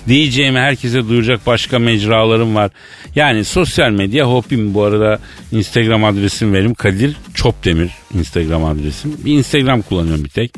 Diyeceğimi 0.07 0.59
herkese 0.59 1.09
duyuracak 1.09 1.45
başka 1.47 1.79
mecralarım 1.79 2.55
var. 2.55 2.71
Yani 3.15 3.45
sosyal 3.45 3.91
medya 3.91 4.25
hobim 4.25 4.73
bu 4.73 4.83
arada 4.83 5.19
Instagram 5.51 6.03
adresim 6.03 6.53
verim 6.53 6.73
Kadir 6.73 7.15
Çopdemir 7.33 7.89
Instagram 8.13 8.65
adresim. 8.65 9.17
Bir 9.25 9.33
Instagram 9.33 9.81
kullanıyorum 9.81 10.23
bir 10.23 10.29
tek. 10.29 10.53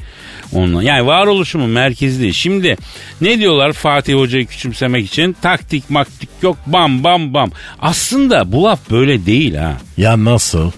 Onunla. 0.54 0.84
Yani 0.84 1.06
varoluşumun 1.06 1.70
merkezi 1.70 2.22
değil. 2.22 2.34
Şimdi 2.34 2.78
ne 3.22 3.40
diyorlar 3.40 3.74
Fatih 3.74 4.16
Hoca'yı 4.16 4.46
küçümsemek 4.46 5.06
için? 5.06 5.36
Taktik 5.42 5.90
maktik 5.90 6.30
yok 6.42 6.58
bam 6.68 7.04
bam 7.04 7.34
bam. 7.34 7.52
Aslında 7.80 8.52
bu 8.52 8.64
laf 8.64 8.92
böyle 8.92 9.26
değil 9.26 9.56
ha. 9.56 9.78
Ya 9.98 10.26
nasıl? 10.26 10.72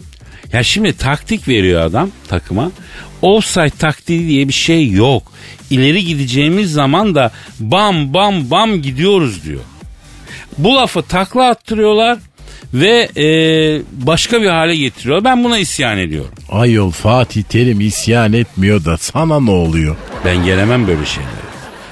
Ya 0.54 0.64
şimdi 0.64 0.98
taktik 0.98 1.48
veriyor 1.48 1.82
adam 1.82 2.10
takıma. 2.28 2.72
Offside 3.22 3.70
taktiği 3.70 4.28
diye 4.28 4.48
bir 4.48 4.54
şey 4.54 4.92
yok. 4.92 5.32
İleri 5.70 6.06
gideceğimiz 6.06 6.72
zaman 6.72 7.16
da 7.16 7.32
bam 7.60 8.14
bam 8.14 8.52
bam 8.52 8.82
gidiyoruz 8.82 9.46
diyor. 9.46 9.62
Bu 10.58 10.76
lafı 10.76 11.02
takla 11.02 11.50
attırıyorlar 11.50 12.18
ve 12.74 13.10
e, 13.18 13.26
başka 13.92 14.42
bir 14.42 14.48
hale 14.48 14.76
getiriyor. 14.76 15.24
Ben 15.24 15.44
buna 15.44 15.58
isyan 15.58 15.98
ediyorum. 15.98 16.32
Ayol 16.50 16.92
Fatih 16.92 17.44
Terim 17.44 17.82
isyan 17.82 18.34
etmiyor 18.34 18.86
da 18.86 18.98
sana 18.98 19.40
ne 19.40 19.52
oluyor? 19.52 19.96
Ben 20.26 20.46
gelemem 20.46 20.88
böyle 20.88 21.06
şeylere. 21.06 21.32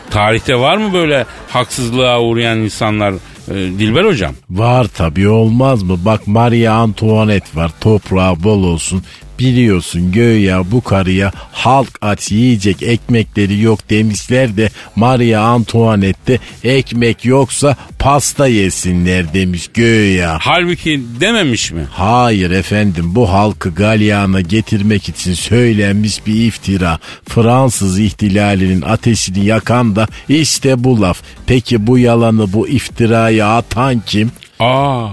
Tarihte 0.09 0.55
var 0.55 0.77
mı 0.77 0.93
böyle 0.93 1.25
haksızlığa 1.49 2.21
uğrayan 2.21 2.59
insanlar 2.59 3.13
e, 3.47 3.53
Dilber 3.53 4.05
hocam? 4.05 4.34
Var 4.49 4.88
tabii 4.88 5.27
olmaz 5.29 5.84
mı? 5.84 5.99
Bak 6.05 6.27
Maria 6.27 6.73
Antoinette 6.73 7.60
var 7.60 7.71
toprağı 7.81 8.43
bol 8.43 8.63
olsun. 8.63 9.03
Biliyorsun 9.39 10.11
göya 10.11 10.71
bu 10.71 10.81
karıya 10.81 11.31
halk 11.51 11.89
aç 12.01 12.31
yiyecek 12.31 12.83
ekmekleri 12.83 13.61
yok 13.61 13.89
demişler 13.89 14.57
de 14.57 14.69
Maria 14.95 15.41
Antoinette 15.41 16.39
ekmek 16.63 17.25
yoksa 17.25 17.75
pasta 17.99 18.47
yesinler 18.47 19.33
demiş 19.33 19.69
göya. 19.73 20.37
Halbuki 20.41 21.01
dememiş 21.19 21.71
mi? 21.71 21.87
Hayır 21.91 22.51
efendim 22.51 23.15
bu 23.15 23.29
halkı 23.29 23.73
galyana 23.73 24.41
getirmek 24.41 25.09
için 25.09 25.33
söylenmiş 25.33 26.25
bir 26.27 26.45
iftira. 26.45 26.99
Fransız 27.29 27.99
ihtilalinin 27.99 28.81
ateşini 28.81 29.45
yakan 29.45 29.95
da 29.95 30.07
işte 30.29 30.83
bu 30.83 31.01
laf. 31.01 31.21
Peki 31.47 31.87
bu 31.87 31.97
yalanı 31.97 32.53
bu 32.53 32.67
iftirayı 32.67 33.45
atan 33.45 34.01
kim? 34.05 34.31
Aa 34.59 35.07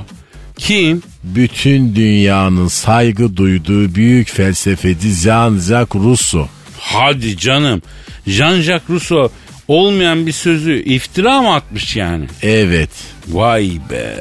kim? 0.62 1.03
Bütün 1.25 1.94
dünyanın 1.96 2.68
saygı 2.68 3.37
duyduğu 3.37 3.94
büyük 3.94 4.31
felsefeci 4.31 5.09
Jean-Jacques 5.09 6.05
Rousseau. 6.05 6.48
Hadi 6.79 7.37
canım. 7.38 7.83
Jean-Jacques 8.27 8.88
Rousseau 8.90 9.31
olmayan 9.68 10.27
bir 10.27 10.33
sözü 10.33 10.83
iftira 10.83 11.42
mı 11.42 11.55
atmış 11.55 11.96
yani? 11.96 12.27
Evet. 12.42 12.90
Vay 13.29 13.70
be. 13.90 14.14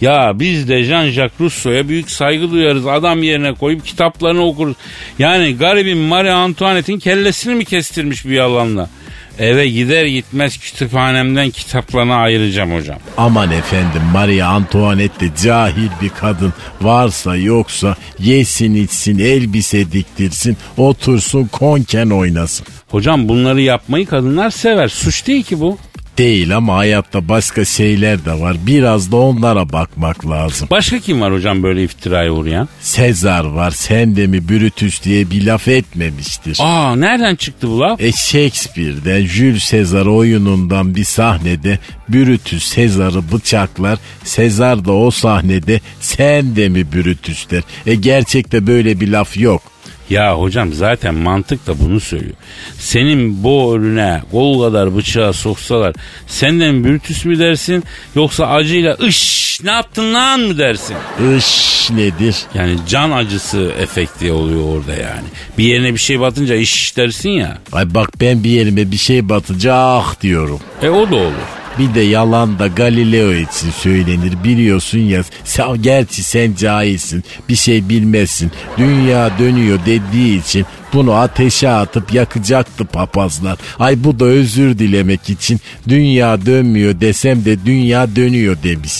Ya 0.00 0.32
biz 0.34 0.68
de 0.68 0.84
Jean-Jacques 0.84 1.40
Rousseau'ya 1.40 1.88
büyük 1.88 2.10
saygı 2.10 2.50
duyarız. 2.50 2.86
Adam 2.86 3.22
yerine 3.22 3.54
koyup 3.54 3.86
kitaplarını 3.86 4.44
okuruz. 4.44 4.76
Yani 5.18 5.56
garibin 5.56 5.98
Marie 5.98 6.30
Antoinette'in 6.30 6.98
kellesini 6.98 7.54
mi 7.54 7.64
kestirmiş 7.64 8.24
bir 8.24 8.34
yalanla? 8.34 8.90
Eve 9.38 9.68
gider 9.68 10.06
gitmez 10.06 10.58
kütüphanemden 10.58 11.50
kitaplarını 11.50 12.14
ayıracağım 12.14 12.74
hocam. 12.74 12.98
Aman 13.16 13.50
efendim 13.50 14.02
Maria 14.12 14.48
Antoinette 14.48 15.20
de 15.26 15.30
cahil 15.42 15.88
bir 16.02 16.08
kadın. 16.08 16.52
Varsa 16.80 17.36
yoksa 17.36 17.96
yesin 18.18 18.74
içsin 18.74 19.18
elbise 19.18 19.92
diktirsin 19.92 20.56
otursun 20.76 21.44
konken 21.52 22.10
oynasın. 22.10 22.66
Hocam 22.88 23.28
bunları 23.28 23.60
yapmayı 23.60 24.06
kadınlar 24.06 24.50
sever. 24.50 24.88
Suç 24.88 25.26
değil 25.26 25.42
ki 25.42 25.60
bu. 25.60 25.78
Değil 26.18 26.56
ama 26.56 26.76
hayatta 26.76 27.28
başka 27.28 27.64
şeyler 27.64 28.24
de 28.24 28.40
var. 28.40 28.56
Biraz 28.66 29.12
da 29.12 29.16
onlara 29.16 29.72
bakmak 29.72 30.30
lazım. 30.30 30.68
Başka 30.70 30.98
kim 30.98 31.20
var 31.20 31.32
hocam 31.32 31.62
böyle 31.62 31.84
iftiraya 31.84 32.32
uğrayan? 32.32 32.68
Sezar 32.80 33.44
var 33.44 33.70
sen 33.70 34.16
de 34.16 34.26
mi 34.26 34.48
Brutus 34.48 35.02
diye 35.02 35.30
bir 35.30 35.46
laf 35.46 35.68
etmemiştir. 35.68 36.58
Aa 36.60 36.96
nereden 36.96 37.34
çıktı 37.36 37.68
bu 37.68 37.80
laf? 37.80 38.00
E 38.00 38.12
Shakespeare'den 38.12 39.26
Jules 39.26 39.70
Caesar 39.70 40.06
oyunundan 40.06 40.94
bir 40.94 41.04
sahnede 41.04 41.78
Brutus 42.08 42.64
Sezar'ı 42.64 43.32
bıçaklar. 43.32 43.98
Sezar 44.24 44.84
da 44.84 44.92
o 44.92 45.10
sahnede 45.10 45.80
sen 46.00 46.56
de 46.56 46.68
mi 46.68 46.92
Brutus 46.92 47.50
der. 47.50 47.62
E 47.86 47.94
gerçekte 47.94 48.66
böyle 48.66 49.00
bir 49.00 49.08
laf 49.08 49.36
yok. 49.36 49.62
Ya 50.10 50.34
hocam 50.34 50.72
zaten 50.72 51.14
mantık 51.14 51.66
da 51.66 51.78
bunu 51.78 52.00
söylüyor. 52.00 52.34
Senin 52.78 53.44
bu 53.44 53.76
önüne 53.76 54.22
kol 54.30 54.62
kadar 54.62 54.96
bıçağı 54.96 55.32
soksalar 55.32 55.94
senden 56.26 56.84
Brutus 56.84 57.24
mü 57.24 57.38
dersin 57.38 57.84
yoksa 58.14 58.46
acıyla 58.46 58.94
ış 58.94 59.60
ne 59.64 59.70
yaptın 59.70 60.14
lan 60.14 60.40
mı 60.40 60.58
dersin? 60.58 60.96
Iş 61.38 61.90
nedir? 61.90 62.36
Yani 62.54 62.76
can 62.88 63.10
acısı 63.10 63.72
efekti 63.80 64.32
oluyor 64.32 64.76
orada 64.76 64.92
yani. 64.92 65.26
Bir 65.58 65.64
yerine 65.64 65.94
bir 65.94 65.98
şey 65.98 66.20
batınca 66.20 66.54
iş 66.54 66.96
dersin 66.96 67.30
ya. 67.30 67.58
Ay 67.72 67.94
bak 67.94 68.20
ben 68.20 68.44
bir 68.44 68.50
yerime 68.50 68.90
bir 68.90 68.96
şey 68.96 69.28
batınca 69.28 69.74
ah 69.74 70.20
diyorum. 70.20 70.60
E 70.82 70.88
o 70.88 71.10
da 71.10 71.16
olur. 71.16 71.57
Bir 71.78 71.94
de 71.94 72.00
yalan 72.00 72.58
da 72.58 72.66
Galileo 72.66 73.32
için 73.32 73.70
söylenir 73.70 74.44
biliyorsun 74.44 74.98
ya. 74.98 75.22
Sen, 75.44 75.82
gerçi 75.82 76.22
sen 76.22 76.54
cahilsin 76.54 77.24
bir 77.48 77.56
şey 77.56 77.88
bilmezsin. 77.88 78.50
Dünya 78.78 79.38
dönüyor 79.38 79.78
dediği 79.86 80.40
için 80.40 80.66
bunu 80.92 81.12
ateşe 81.12 81.68
atıp 81.68 82.12
yakacaktı 82.12 82.84
papazlar. 82.84 83.58
Ay 83.78 84.04
bu 84.04 84.20
da 84.20 84.24
özür 84.24 84.78
dilemek 84.78 85.30
için 85.30 85.60
dünya 85.88 86.46
dönmüyor 86.46 87.00
desem 87.00 87.44
de 87.44 87.66
dünya 87.66 88.16
dönüyor 88.16 88.56
demiş. 88.62 88.92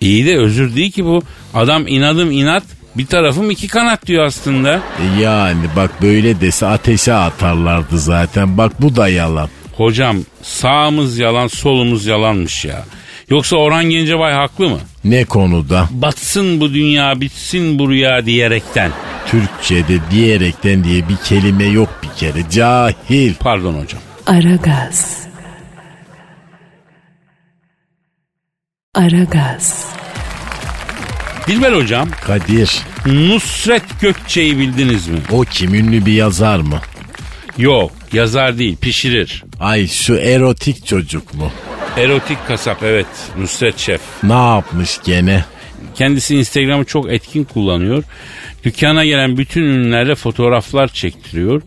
İyi 0.00 0.26
de 0.26 0.38
özür 0.38 0.76
değil 0.76 0.92
ki 0.92 1.04
bu. 1.04 1.22
Adam 1.54 1.86
inadım 1.86 2.30
inat 2.30 2.62
bir 2.96 3.06
tarafım 3.06 3.50
iki 3.50 3.68
kanat 3.68 4.06
diyor 4.06 4.24
aslında. 4.24 4.74
E 4.74 5.20
yani 5.22 5.64
bak 5.76 6.02
böyle 6.02 6.40
dese 6.40 6.66
ateşe 6.66 7.14
atarlardı 7.14 7.98
zaten. 7.98 8.58
Bak 8.58 8.82
bu 8.82 8.96
da 8.96 9.08
yalan. 9.08 9.48
Hocam 9.76 10.16
sağımız 10.42 11.18
yalan 11.18 11.46
solumuz 11.46 12.06
yalanmış 12.06 12.64
ya. 12.64 12.84
Yoksa 13.30 13.56
Orhan 13.56 13.84
Gencebay 13.84 14.32
haklı 14.32 14.68
mı? 14.68 14.78
Ne 15.04 15.24
konuda? 15.24 15.88
Batsın 15.90 16.60
bu 16.60 16.74
dünya 16.74 17.20
bitsin 17.20 17.78
bu 17.78 17.90
rüya 17.90 18.26
diyerekten. 18.26 18.90
Türkçe'de 19.26 19.98
diyerekten 20.10 20.84
diye 20.84 21.08
bir 21.08 21.16
kelime 21.16 21.64
yok 21.64 21.88
bir 22.02 22.18
kere. 22.18 22.50
Cahil. 22.50 23.34
Pardon 23.40 23.74
hocam. 23.74 24.00
Aragaz. 24.26 25.26
Aragaz. 28.94 29.86
Dilber 31.46 31.72
hocam 31.72 32.08
Kadir 32.24 32.82
Nusret 33.06 34.00
Gökçe'yi 34.00 34.58
bildiniz 34.58 35.08
mi? 35.08 35.18
o 35.32 35.40
kim 35.40 35.74
ünlü 35.74 36.06
bir 36.06 36.12
yazar 36.12 36.58
mı? 36.58 36.80
Yok 37.58 37.92
yazar 38.14 38.58
değil 38.58 38.76
pişirir. 38.76 39.44
Ay 39.60 39.86
şu 39.86 40.14
erotik 40.14 40.86
çocuk 40.86 41.34
mu? 41.34 41.52
Erotik 41.96 42.46
kasap 42.48 42.82
evet 42.82 43.06
Nusret 43.38 43.78
Şef. 43.78 44.00
Ne 44.22 44.32
yapmış 44.32 44.98
gene? 45.04 45.44
Kendisi 45.94 46.36
Instagram'ı 46.36 46.84
çok 46.84 47.12
etkin 47.12 47.44
kullanıyor. 47.44 48.04
Dükkana 48.64 49.04
gelen 49.04 49.36
bütün 49.36 49.62
ürünlerle 49.62 50.14
fotoğraflar 50.14 50.88
çektiriyor. 50.88 51.62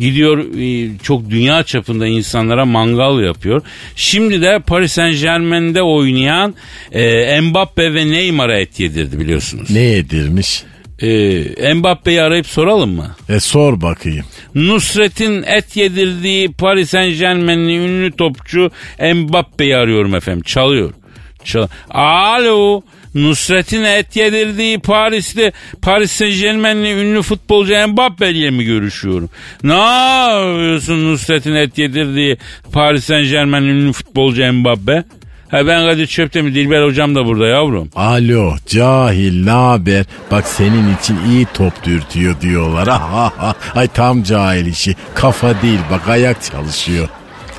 Gidiyor 0.00 0.44
e, 0.58 0.98
çok 1.02 1.30
dünya 1.30 1.62
çapında 1.62 2.06
insanlara 2.06 2.64
mangal 2.64 3.20
yapıyor. 3.24 3.62
Şimdi 3.96 4.42
de 4.42 4.58
Paris 4.66 4.92
Saint 4.92 5.20
Germain'de 5.20 5.82
oynayan 5.82 6.54
e, 6.92 7.40
Mbappe 7.40 7.94
ve 7.94 8.10
Neymar'a 8.10 8.58
et 8.58 8.80
yedirdi 8.80 9.20
biliyorsunuz. 9.20 9.70
Ne 9.70 9.80
yedirmiş? 9.80 10.62
E, 11.02 11.74
Mbappe'yi 11.74 12.22
arayıp 12.22 12.46
soralım 12.46 12.90
mı? 12.90 13.16
E 13.28 13.40
sor 13.40 13.80
bakayım. 13.80 14.24
Nusret'in 14.54 15.42
et 15.42 15.76
yedirdiği 15.76 16.52
Paris 16.52 16.90
Saint 16.90 17.18
Germain'li 17.18 17.76
ünlü 17.76 18.12
topçu 18.12 18.70
Mbappe'yi 19.14 19.76
arıyorum 19.76 20.14
efendim. 20.14 20.42
Çalıyor. 20.42 20.92
Çal 21.44 21.66
Alo. 21.90 22.82
Nusret'in 23.14 23.82
et 23.82 24.16
yedirdiği 24.16 24.78
Paris'te 24.78 25.52
Paris 25.82 26.12
Saint 26.12 26.40
Germain'li 26.40 26.90
ünlü 26.92 27.22
futbolcu 27.22 27.88
Mbappe 27.88 28.30
ile 28.30 28.50
mi 28.50 28.64
görüşüyorum? 28.64 29.30
Ne 29.62 29.72
yapıyorsun 29.72 31.12
Nusret'in 31.12 31.54
et 31.54 31.78
yedirdiği 31.78 32.36
Paris 32.72 33.04
Saint 33.04 33.30
Germain'li 33.30 33.70
ünlü 33.70 33.92
futbolcu 33.92 34.52
Mbappe? 34.52 35.04
Ha 35.50 35.66
ben 35.66 35.86
Kadir 35.86 36.06
Çöptemir 36.06 36.54
Dilber 36.54 36.82
hocam 36.84 37.14
da 37.14 37.26
burada 37.26 37.46
yavrum. 37.46 37.88
Alo 37.96 38.54
cahil 38.66 39.44
ne 39.44 39.50
haber? 39.50 40.04
Bak 40.30 40.46
senin 40.46 40.96
için 40.96 41.18
iyi 41.30 41.46
top 41.54 41.84
dürtüyor 41.84 42.40
diyorlar. 42.40 42.88
Ay 43.74 43.88
tam 43.88 44.22
cahil 44.22 44.66
işi. 44.66 44.96
Kafa 45.14 45.62
değil 45.62 45.78
bak 45.90 46.08
ayak 46.08 46.42
çalışıyor. 46.42 47.08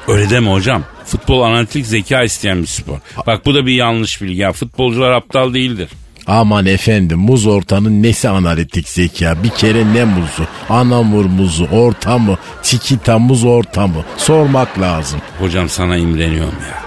Öyle 0.08 0.30
deme 0.30 0.52
hocam. 0.52 0.84
Futbol 1.06 1.42
analitik 1.42 1.86
zeka 1.86 2.24
isteyen 2.24 2.62
bir 2.62 2.68
spor. 2.68 2.98
Bak 3.28 3.46
bu 3.46 3.56
da 3.56 3.66
bir 3.66 3.74
yanlış 3.74 4.22
bilgi. 4.22 4.42
Ya 4.42 4.52
futbolcular 4.52 5.12
aptal 5.12 5.54
değildir. 5.54 5.90
Aman 6.28 6.66
efendim 6.66 7.20
muz 7.20 7.48
ortanın 7.48 8.04
nesi 8.04 8.30
analitik 8.30 8.90
zeka? 8.90 9.44
Bir 9.44 9.50
kere 9.50 9.94
ne 9.94 10.06
muzu? 10.06 10.48
Anamur 10.70 11.26
muzu, 11.26 11.66
orta 11.72 12.18
mı? 12.18 12.38
Çikita 12.64 13.20
muz 13.20 13.44
orta 13.44 13.88
mı? 13.88 14.04
Sormak 14.18 14.80
lazım. 14.80 15.20
Hocam 15.40 15.70
sana 15.70 15.98
imreniyorum 15.98 16.56
ya. 16.72 16.85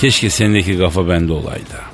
Keşke 0.00 0.30
sendeki 0.30 0.78
kafa 0.78 1.08
bende 1.08 1.32
olaydı. 1.32 1.88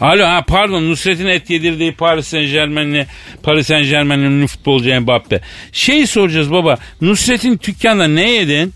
Alo 0.00 0.26
ha 0.26 0.44
pardon 0.46 0.90
Nusret'in 0.90 1.26
et 1.26 1.50
yedirdiği 1.50 1.92
Paris 1.92 2.26
Saint 2.26 2.52
Germain'li 2.52 3.06
Paris 3.42 3.66
Saint 3.66 3.88
Germain'li 3.88 4.24
ünlü 4.26 4.46
futbolcu 4.46 5.00
Mbappe. 5.00 5.40
Şey 5.72 6.06
soracağız 6.06 6.52
baba 6.52 6.76
Nusret'in 7.00 7.60
dükkanda 7.66 8.06
ne 8.08 8.30
yedin? 8.30 8.74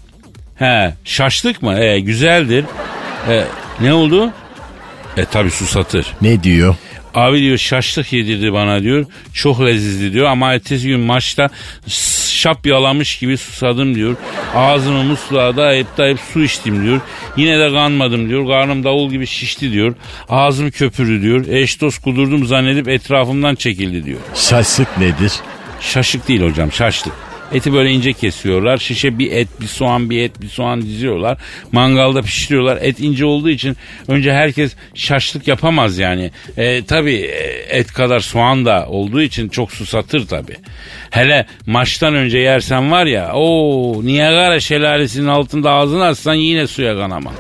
He 0.57 0.95
şaşlık 1.05 1.63
mı? 1.63 1.79
E, 1.79 2.01
güzeldir. 2.01 2.65
E, 3.29 3.45
ne 3.81 3.93
oldu? 3.93 4.33
E 5.17 5.25
tabi 5.25 5.51
susatır. 5.51 6.07
Ne 6.23 6.43
diyor? 6.43 6.75
Abi 7.15 7.41
diyor 7.41 7.59
şaşlık 7.59 8.13
yedirdi 8.13 8.53
bana 8.53 8.83
diyor. 8.83 9.07
Çok 9.35 9.61
lezizli 9.61 10.13
diyor 10.13 10.27
ama 10.27 10.53
ertesi 10.53 10.89
gün 10.89 11.01
maçta 11.01 11.51
şap 12.43 12.67
yalamış 12.67 13.19
gibi 13.19 13.39
susadım 13.39 13.95
diyor. 13.95 14.17
Ağzımı 14.55 15.05
musluğa 15.05 15.57
dayayıp 15.57 15.99
dayayıp 15.99 16.21
su 16.33 16.43
içtim 16.43 16.85
diyor. 16.85 17.01
Yine 17.37 17.59
de 17.59 17.73
kanmadım 17.73 18.29
diyor. 18.29 18.47
Karnım 18.49 18.85
davul 18.85 19.11
gibi 19.11 19.27
şişti 19.27 19.73
diyor. 19.73 19.95
Ağzım 20.29 20.71
köpürdü 20.71 21.23
diyor. 21.23 21.47
Eş 21.47 21.81
dost 21.81 22.03
kudurdum 22.03 22.47
zannedip 22.47 22.89
etrafımdan 22.89 23.55
çekildi 23.55 24.05
diyor. 24.05 24.19
Şaşlık 24.35 24.99
nedir? 24.99 25.33
Şaşık 25.81 26.29
değil 26.29 26.43
hocam 26.43 26.73
şaşlık. 26.73 27.32
Eti 27.53 27.73
böyle 27.73 27.91
ince 27.91 28.13
kesiyorlar. 28.13 28.79
Şişe 28.79 29.19
bir 29.19 29.33
et, 29.33 29.49
bir 29.61 29.67
soğan, 29.67 30.11
bir 30.11 30.23
et, 30.23 30.43
bir 30.43 30.49
soğan 30.49 30.83
diziyorlar. 30.83 31.39
Mangalda 31.73 32.23
pişiriyorlar. 32.23 32.79
Et 32.83 33.01
ince 33.01 33.25
olduğu 33.25 33.51
için 33.51 33.77
önce 34.09 34.33
herkes 34.33 34.75
şaşlık 34.95 35.49
yapamaz 35.49 35.99
yani. 35.99 36.31
E, 36.57 36.85
tabii 36.85 37.15
e, 37.15 37.79
et 37.79 37.93
kadar 37.93 38.21
soğan 38.21 38.65
da 38.65 38.87
olduğu 38.89 39.23
için 39.23 39.49
çok 39.49 39.73
susatır 39.73 40.27
tabii. 40.27 40.57
Hele 41.11 41.47
maçtan 41.67 42.15
önce 42.15 42.39
yersen 42.39 42.91
var 42.91 43.07
ya 43.07 43.33
o 43.35 44.01
Niagara 44.05 44.61
şelalesinin 44.61 45.27
altında 45.27 45.71
ağzını 45.71 46.05
açsan 46.05 46.35
yine 46.35 46.67
suya 46.67 46.95
kanamam. 46.95 47.35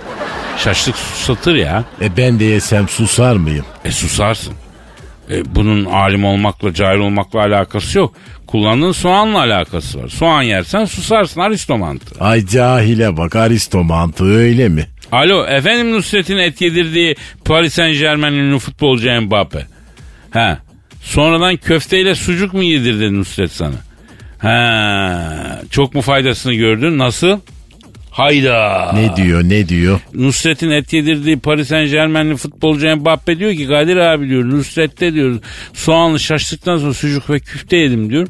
Şaşlık 0.59 0.97
susatır 0.97 1.55
ya. 1.55 1.85
E 2.01 2.17
ben 2.17 2.41
de 2.41 2.45
yesem 2.45 2.89
susar 2.89 3.37
mıyım? 3.37 3.65
E 3.85 3.91
susarsın. 3.91 4.62
E, 5.33 5.55
bunun 5.55 5.85
alim 5.85 6.25
olmakla 6.25 6.75
cahil 6.75 6.99
olmakla 6.99 7.41
alakası 7.41 7.99
yok. 7.99 8.15
Kullandığın 8.47 8.93
soğanla 8.93 9.39
alakası 9.39 10.03
var. 10.03 10.09
Soğan 10.09 10.43
yersen 10.43 10.85
susarsın 10.85 11.41
aristomantı. 11.41 12.25
Ay 12.25 12.47
cahile 12.47 13.17
bak 13.17 13.37
aristomantı 13.37 14.25
öyle 14.25 14.69
mi? 14.69 14.87
Alo 15.13 15.47
efendim 15.47 15.93
Nusret'in 15.93 16.37
et 16.37 16.61
yedirdiği 16.61 17.17
Paris 17.45 17.75
Saint 17.75 17.99
Germain 17.99 18.33
ünlü 18.33 18.59
futbolcu 18.59 19.21
Mbappe. 19.21 19.67
He. 20.31 20.57
Sonradan 21.03 21.57
köfteyle 21.57 22.15
sucuk 22.15 22.55
mu 22.55 22.63
yedirdi 22.63 23.19
Nusret 23.19 23.53
sana? 23.53 23.75
He. 24.39 25.69
Çok 25.71 25.95
mu 25.95 26.01
faydasını 26.01 26.55
gördün? 26.55 26.99
Nasıl? 26.99 27.41
Hayda. 28.13 28.91
Ne 28.95 29.17
diyor 29.17 29.43
ne 29.45 29.69
diyor? 29.69 30.01
Nusret'in 30.15 30.71
et 30.71 30.93
yedirdiği 30.93 31.39
Paris 31.39 31.69
Saint 31.69 31.91
Germain'li 31.91 32.37
futbolcu 32.37 32.97
Mbappe 32.97 33.39
diyor 33.39 33.53
ki 33.53 33.69
Kadir 33.69 33.97
abi 33.97 34.29
diyor 34.29 34.45
Nusret'te 34.45 35.15
diyor 35.15 35.41
soğanlı 35.75 36.21
şaştıktan 36.21 36.77
sonra 36.77 36.95
sucuk 36.95 37.31
ve 37.31 37.41
küfte 37.41 37.77
yedim 37.77 38.11
diyor. 38.11 38.29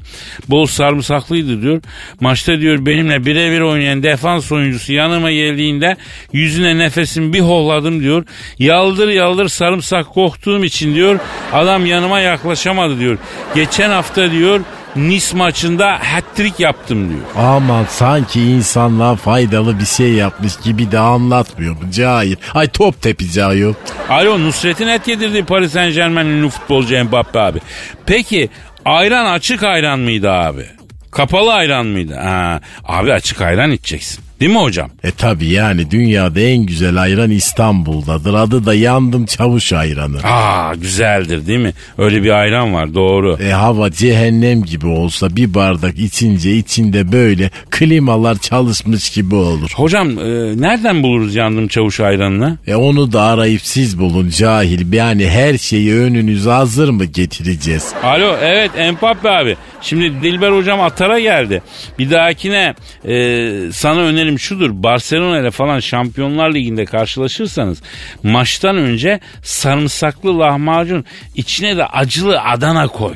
Bol 0.49 0.67
sarımsaklıydı 0.67 1.63
diyor. 1.63 1.83
Maçta 2.21 2.61
diyor 2.61 2.87
benimle 2.87 3.27
birebir 3.27 3.61
oynayan 3.61 4.03
defans 4.03 4.53
oyuncusu 4.53 4.93
yanıma 4.93 5.31
geldiğinde 5.33 5.97
yüzüne 6.33 6.79
nefesimi 6.79 7.33
bir 7.33 7.41
hohladım 7.41 8.01
diyor. 8.01 8.25
Yaldır 8.59 9.09
yaldır 9.09 9.49
sarımsak 9.49 10.07
koktuğum 10.07 10.65
için 10.65 10.95
diyor 10.95 11.19
adam 11.53 11.87
yanıma 11.87 12.21
yaklaşamadı 12.21 12.99
diyor. 12.99 13.19
Geçen 13.55 13.91
hafta 13.91 14.31
diyor 14.31 14.61
Nice 14.97 15.37
maçında 15.37 15.99
hat-trick 16.03 16.63
yaptım 16.63 17.09
diyor. 17.09 17.21
Aman 17.37 17.85
sanki 17.89 18.43
insanlığa 18.43 19.17
faydalı 19.17 19.79
bir 19.81 19.85
şey 19.85 20.13
yapmış 20.13 20.57
gibi 20.57 20.93
de 20.93 20.99
anlatmıyor 20.99 21.77
bu 21.87 21.91
cahil. 21.91 22.37
Ay 22.55 22.69
top 22.69 23.03
tepici 23.03 23.45
ayol. 23.45 23.75
Alo 24.09 24.39
Nusret'in 24.41 24.89
et 24.89 25.09
yedirdiği 25.09 25.45
Paris 25.45 25.73
Saint 25.73 25.95
Germain 25.95 26.27
ünlü 26.27 26.49
futbolcu 26.49 27.05
Mbappe 27.05 27.41
abi. 27.41 27.59
Peki 28.07 28.51
ayran 28.85 29.27
açık 29.33 29.63
ayran 29.63 29.99
mıydı 29.99 30.31
abi? 30.33 30.67
Kapalı 31.11 31.53
ayran 31.53 31.87
mıydı? 31.87 32.15
Ha, 32.15 32.61
abi 32.85 33.13
açık 33.13 33.41
ayran 33.41 33.71
içeceksin. 33.71 34.25
Değil 34.43 34.53
mi 34.53 34.59
hocam? 34.61 34.91
E 35.05 35.11
tabi 35.11 35.47
yani 35.47 35.91
dünyada 35.91 36.41
en 36.41 36.67
güzel 36.67 37.03
ayran 37.03 37.31
İstanbul'dadır. 37.31 38.35
Adı 38.35 38.67
da 38.67 38.75
yandım 38.75 39.27
çavuş 39.27 39.73
ayranı. 39.73 40.19
Aa 40.25 40.75
güzeldir 40.75 41.47
değil 41.47 41.59
mi? 41.59 41.73
Öyle 41.99 42.23
bir 42.23 42.31
ayran 42.31 42.75
var 42.75 42.95
doğru. 42.95 43.39
E 43.43 43.51
hava 43.51 43.91
cehennem 43.91 44.65
gibi 44.65 44.87
olsa 44.87 45.37
bir 45.37 45.55
bardak 45.55 45.99
içince 45.99 46.57
içinde 46.57 47.13
böyle 47.13 47.51
klimalar 47.71 48.39
çalışmış 48.39 49.11
gibi 49.11 49.35
olur. 49.35 49.71
Hocam 49.77 50.09
e, 50.19 50.23
nereden 50.61 51.03
buluruz 51.03 51.35
yandım 51.35 51.69
çavuş 51.69 52.01
ayranını? 52.01 52.59
E 52.67 52.75
onu 52.75 53.13
da 53.13 53.23
arayıp 53.23 53.63
siz 53.63 53.99
bulun 53.99 54.29
cahil. 54.29 54.93
Yani 54.93 55.29
her 55.29 55.59
şeyi 55.59 55.95
önünüze 55.95 56.51
hazır 56.51 56.89
mı 56.89 57.05
getireceğiz? 57.05 57.93
Alo 58.03 58.37
evet 58.43 58.71
Empappe 58.77 59.31
abi. 59.31 59.57
Şimdi 59.83 60.23
Dilber 60.23 60.53
hocam 60.53 60.81
Atar'a 60.81 61.21
geldi. 61.21 61.63
Bir 61.99 62.11
dahakine 62.11 62.75
e, 63.05 63.73
sana 63.73 64.01
önerim 64.01 64.32
şudur. 64.39 64.71
Barcelona 64.73 65.39
ile 65.39 65.51
falan 65.51 65.81
Şampiyonlar 65.81 66.55
Ligi'nde 66.55 66.85
karşılaşırsanız 66.85 67.83
maçtan 68.23 68.77
önce 68.77 69.21
sarımsaklı 69.43 70.39
lahmacun 70.39 71.05
içine 71.35 71.77
de 71.77 71.87
acılı 71.87 72.41
Adana 72.41 72.89
koy. 72.89 73.15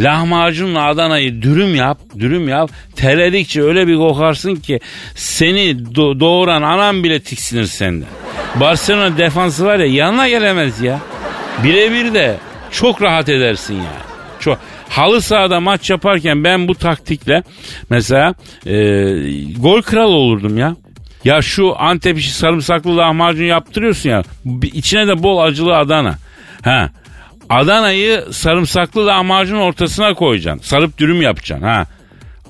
Lahmacunla 0.00 0.84
Adana'yı 0.86 1.42
dürüm 1.42 1.74
yap, 1.74 1.98
dürüm 2.18 2.48
yap. 2.48 2.70
Terledikçe 2.96 3.62
öyle 3.62 3.86
bir 3.86 3.96
kokarsın 3.96 4.56
ki 4.56 4.80
seni 5.14 5.60
do- 5.70 6.20
doğuran 6.20 6.62
anam 6.62 7.04
bile 7.04 7.20
tiksinir 7.20 7.64
senden. 7.64 8.08
Barcelona 8.60 9.18
defansı 9.18 9.64
var 9.66 9.78
ya 9.78 9.86
yanına 9.86 10.28
gelemez 10.28 10.80
ya. 10.80 11.00
Birebir 11.64 12.14
de 12.14 12.36
çok 12.70 13.02
rahat 13.02 13.28
edersin 13.28 13.74
yani. 13.74 14.04
Çok 14.40 14.58
halı 14.96 15.22
sahada 15.22 15.60
maç 15.60 15.90
yaparken 15.90 16.44
ben 16.44 16.68
bu 16.68 16.74
taktikle 16.74 17.42
mesela 17.90 18.34
e, 18.66 18.74
gol 19.58 19.82
kral 19.82 20.10
olurdum 20.10 20.58
ya. 20.58 20.76
Ya 21.24 21.42
şu 21.42 21.74
Antep 21.78 22.18
işi 22.18 22.34
sarımsaklı 22.34 22.96
lahmacun 22.96 23.44
yaptırıyorsun 23.44 24.10
ya. 24.10 24.22
içine 24.62 25.06
de 25.06 25.22
bol 25.22 25.38
acılı 25.38 25.76
Adana. 25.76 26.14
Ha. 26.62 26.90
Adana'yı 27.50 28.24
sarımsaklı 28.30 29.06
lahmacun 29.06 29.56
ortasına 29.56 30.14
koyacaksın. 30.14 30.62
Sarıp 30.62 30.98
dürüm 30.98 31.22
yapacaksın 31.22 31.66
ha. 31.66 31.86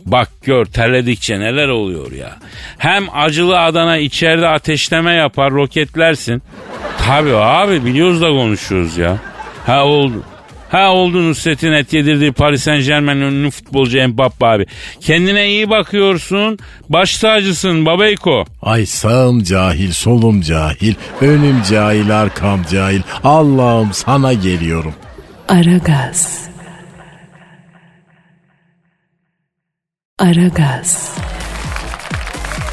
Bak 0.07 0.29
gör 0.43 0.65
terledikçe 0.65 1.41
neler 1.41 1.69
oluyor 1.69 2.13
ya. 2.13 2.37
Hem 2.79 3.05
acılı 3.15 3.61
Adana 3.61 3.99
içeride 3.99 4.49
ateşleme 4.49 5.15
yapar 5.15 5.53
roketlersin. 5.53 6.43
Tabii 7.07 7.35
abi 7.35 7.85
biliyoruz 7.85 8.23
da 8.23 8.29
konuşuyoruz 8.29 8.97
ya. 8.99 9.19
Ha 9.67 9.85
oldu. 9.85 10.25
Ha 10.69 10.93
oldu 10.93 11.29
Nusret'in 11.29 11.73
et 11.73 11.93
yedirdiği 11.93 12.33
Paris 12.33 12.62
Saint 12.62 12.85
Germain 12.85 13.21
ünlü 13.21 13.51
futbolcu 13.51 14.09
Mbappe 14.09 14.47
abi. 14.47 14.67
Kendine 15.01 15.49
iyi 15.49 15.71
bakıyorsun. 15.71 16.59
Baş 16.89 17.19
tacısın 17.19 17.87
babayko. 17.87 18.45
Ay 18.62 18.87
sağım 18.87 19.43
cahil, 19.43 19.93
solum 19.93 20.41
cahil, 20.41 20.95
önüm 21.21 21.62
cahil, 21.71 22.21
arkam 22.21 22.62
cahil. 22.71 23.03
Allah'ım 23.25 23.93
sana 23.93 24.33
geliyorum. 24.33 24.95
Aragaz. 25.49 26.49
Aragaz. 30.19 31.15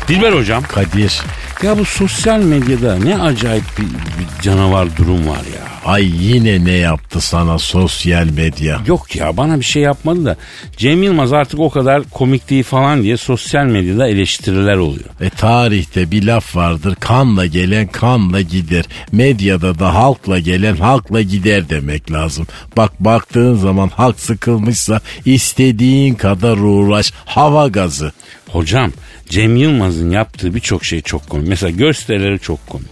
Dilber 0.07 0.33
hocam. 0.33 0.63
Kadir, 0.63 1.21
Ya 1.63 1.77
bu 1.77 1.85
sosyal 1.85 2.39
medyada 2.39 2.95
ne 2.95 3.17
acayip 3.17 3.63
bir, 3.77 3.83
bir 3.83 4.41
canavar 4.41 4.97
durum 4.97 5.27
var 5.27 5.37
ya. 5.55 5.70
Ay 5.85 6.11
yine 6.25 6.65
ne 6.65 6.71
yaptı 6.71 7.21
sana 7.21 7.59
sosyal 7.59 8.25
medya? 8.25 8.81
Yok 8.87 9.15
ya 9.15 9.37
bana 9.37 9.59
bir 9.59 9.65
şey 9.65 9.83
yapmadı 9.83 10.25
da 10.25 10.35
Cem 10.77 11.03
Yılmaz 11.03 11.33
artık 11.33 11.59
o 11.59 11.69
kadar 11.69 12.03
komik 12.03 12.49
değil 12.49 12.63
falan 12.63 13.03
diye 13.03 13.17
sosyal 13.17 13.65
medyada 13.65 14.07
eleştiriler 14.07 14.77
oluyor. 14.77 15.05
E 15.21 15.29
tarihte 15.29 16.11
bir 16.11 16.23
laf 16.23 16.55
vardır 16.55 16.95
kanla 16.99 17.45
gelen 17.45 17.87
kanla 17.87 18.41
gider. 18.41 18.85
Medyada 19.11 19.79
da 19.79 19.95
halkla 19.95 20.39
gelen 20.39 20.75
halkla 20.75 21.21
gider 21.21 21.69
demek 21.69 22.11
lazım. 22.11 22.47
Bak 22.77 22.91
baktığın 22.99 23.55
zaman 23.55 23.89
halk 23.89 24.19
sıkılmışsa 24.19 25.01
istediğin 25.25 26.15
kadar 26.15 26.57
uğraş 26.57 27.13
hava 27.25 27.67
gazı. 27.67 28.11
Hocam 28.49 28.91
Cem 29.31 29.55
Yılmaz'ın 29.55 30.09
yaptığı 30.09 30.55
birçok 30.55 30.85
şey 30.85 31.01
çok 31.01 31.29
komik. 31.29 31.47
Mesela 31.47 31.69
gösterileri 31.69 32.39
çok 32.39 32.67
komik. 32.67 32.87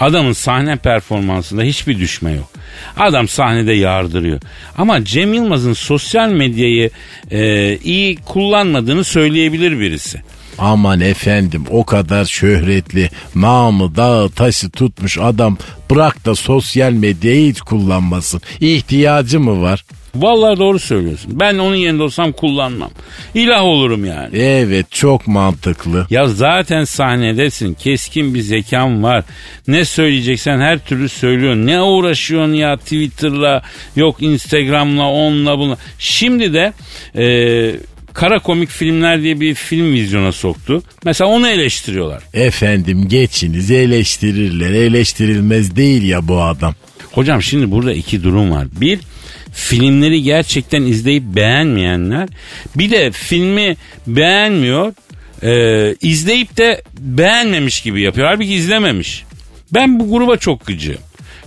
Adamın 0.00 0.32
sahne 0.32 0.76
performansında 0.76 1.62
hiçbir 1.62 1.98
düşme 1.98 2.32
yok. 2.32 2.50
Adam 2.96 3.28
sahnede 3.28 3.72
yardırıyor. 3.72 4.40
Ama 4.78 5.04
Cem 5.04 5.34
Yılmaz'ın 5.34 5.72
sosyal 5.72 6.28
medyayı 6.28 6.90
e, 7.30 7.76
iyi 7.76 8.16
kullanmadığını 8.16 9.04
söyleyebilir 9.04 9.80
birisi. 9.80 10.22
Aman 10.58 11.00
efendim 11.00 11.64
o 11.70 11.84
kadar 11.84 12.24
şöhretli 12.24 13.10
namı 13.34 13.96
dağı 13.96 14.30
taşı 14.30 14.70
tutmuş 14.70 15.18
adam 15.18 15.58
bırak 15.90 16.26
da 16.26 16.34
sosyal 16.34 16.92
medyayı 16.92 17.50
hiç 17.50 17.60
kullanmasın. 17.60 18.40
İhtiyacı 18.60 19.40
mı 19.40 19.62
var? 19.62 19.84
Vallahi 20.14 20.58
doğru 20.58 20.78
söylüyorsun. 20.78 21.40
Ben 21.40 21.58
onun 21.58 21.76
yerinde 21.76 22.02
olsam 22.02 22.32
kullanmam. 22.32 22.90
İlah 23.34 23.62
olurum 23.62 24.04
yani. 24.04 24.36
Evet 24.38 24.90
çok 24.90 25.26
mantıklı. 25.26 26.06
Ya 26.10 26.28
zaten 26.28 26.84
sahnedesin. 26.84 27.74
Keskin 27.74 28.34
bir 28.34 28.40
zekan 28.40 29.02
var. 29.02 29.24
Ne 29.68 29.84
söyleyeceksen 29.84 30.60
her 30.60 30.78
türlü 30.78 31.08
söylüyorsun. 31.08 31.66
Ne 31.66 31.82
uğraşıyorsun 31.82 32.52
ya 32.52 32.76
Twitter'la 32.76 33.62
yok 33.96 34.22
Instagram'la 34.22 35.08
onunla 35.10 35.58
bununla. 35.58 35.76
Şimdi 35.98 36.52
de 36.52 36.72
e, 37.16 37.24
kara 38.14 38.38
komik 38.38 38.68
filmler 38.68 39.22
diye 39.22 39.40
bir 39.40 39.54
film 39.54 39.92
vizyona 39.92 40.32
soktu. 40.32 40.82
Mesela 41.04 41.30
onu 41.30 41.48
eleştiriyorlar. 41.48 42.22
Efendim 42.34 43.08
geçiniz 43.08 43.70
eleştirirler 43.70 44.70
eleştirilmez 44.70 45.76
değil 45.76 46.02
ya 46.02 46.28
bu 46.28 46.42
adam. 46.42 46.74
Hocam 47.12 47.42
şimdi 47.42 47.70
burada 47.70 47.92
iki 47.92 48.22
durum 48.22 48.50
var. 48.50 48.66
Bir 48.80 48.98
filmleri 49.58 50.22
gerçekten 50.22 50.82
izleyip 50.82 51.22
beğenmeyenler. 51.22 52.28
Bir 52.76 52.90
de 52.90 53.10
filmi 53.10 53.76
beğenmiyor. 54.06 54.94
e, 55.42 55.94
izleyip 56.00 56.56
de 56.56 56.82
beğenmemiş 56.98 57.80
gibi 57.80 58.02
yapıyor. 58.02 58.26
Halbuki 58.26 58.54
izlememiş. 58.54 59.24
Ben 59.74 60.00
bu 60.00 60.10
gruba 60.10 60.36
çok 60.36 60.66
gıcığım. 60.66 60.98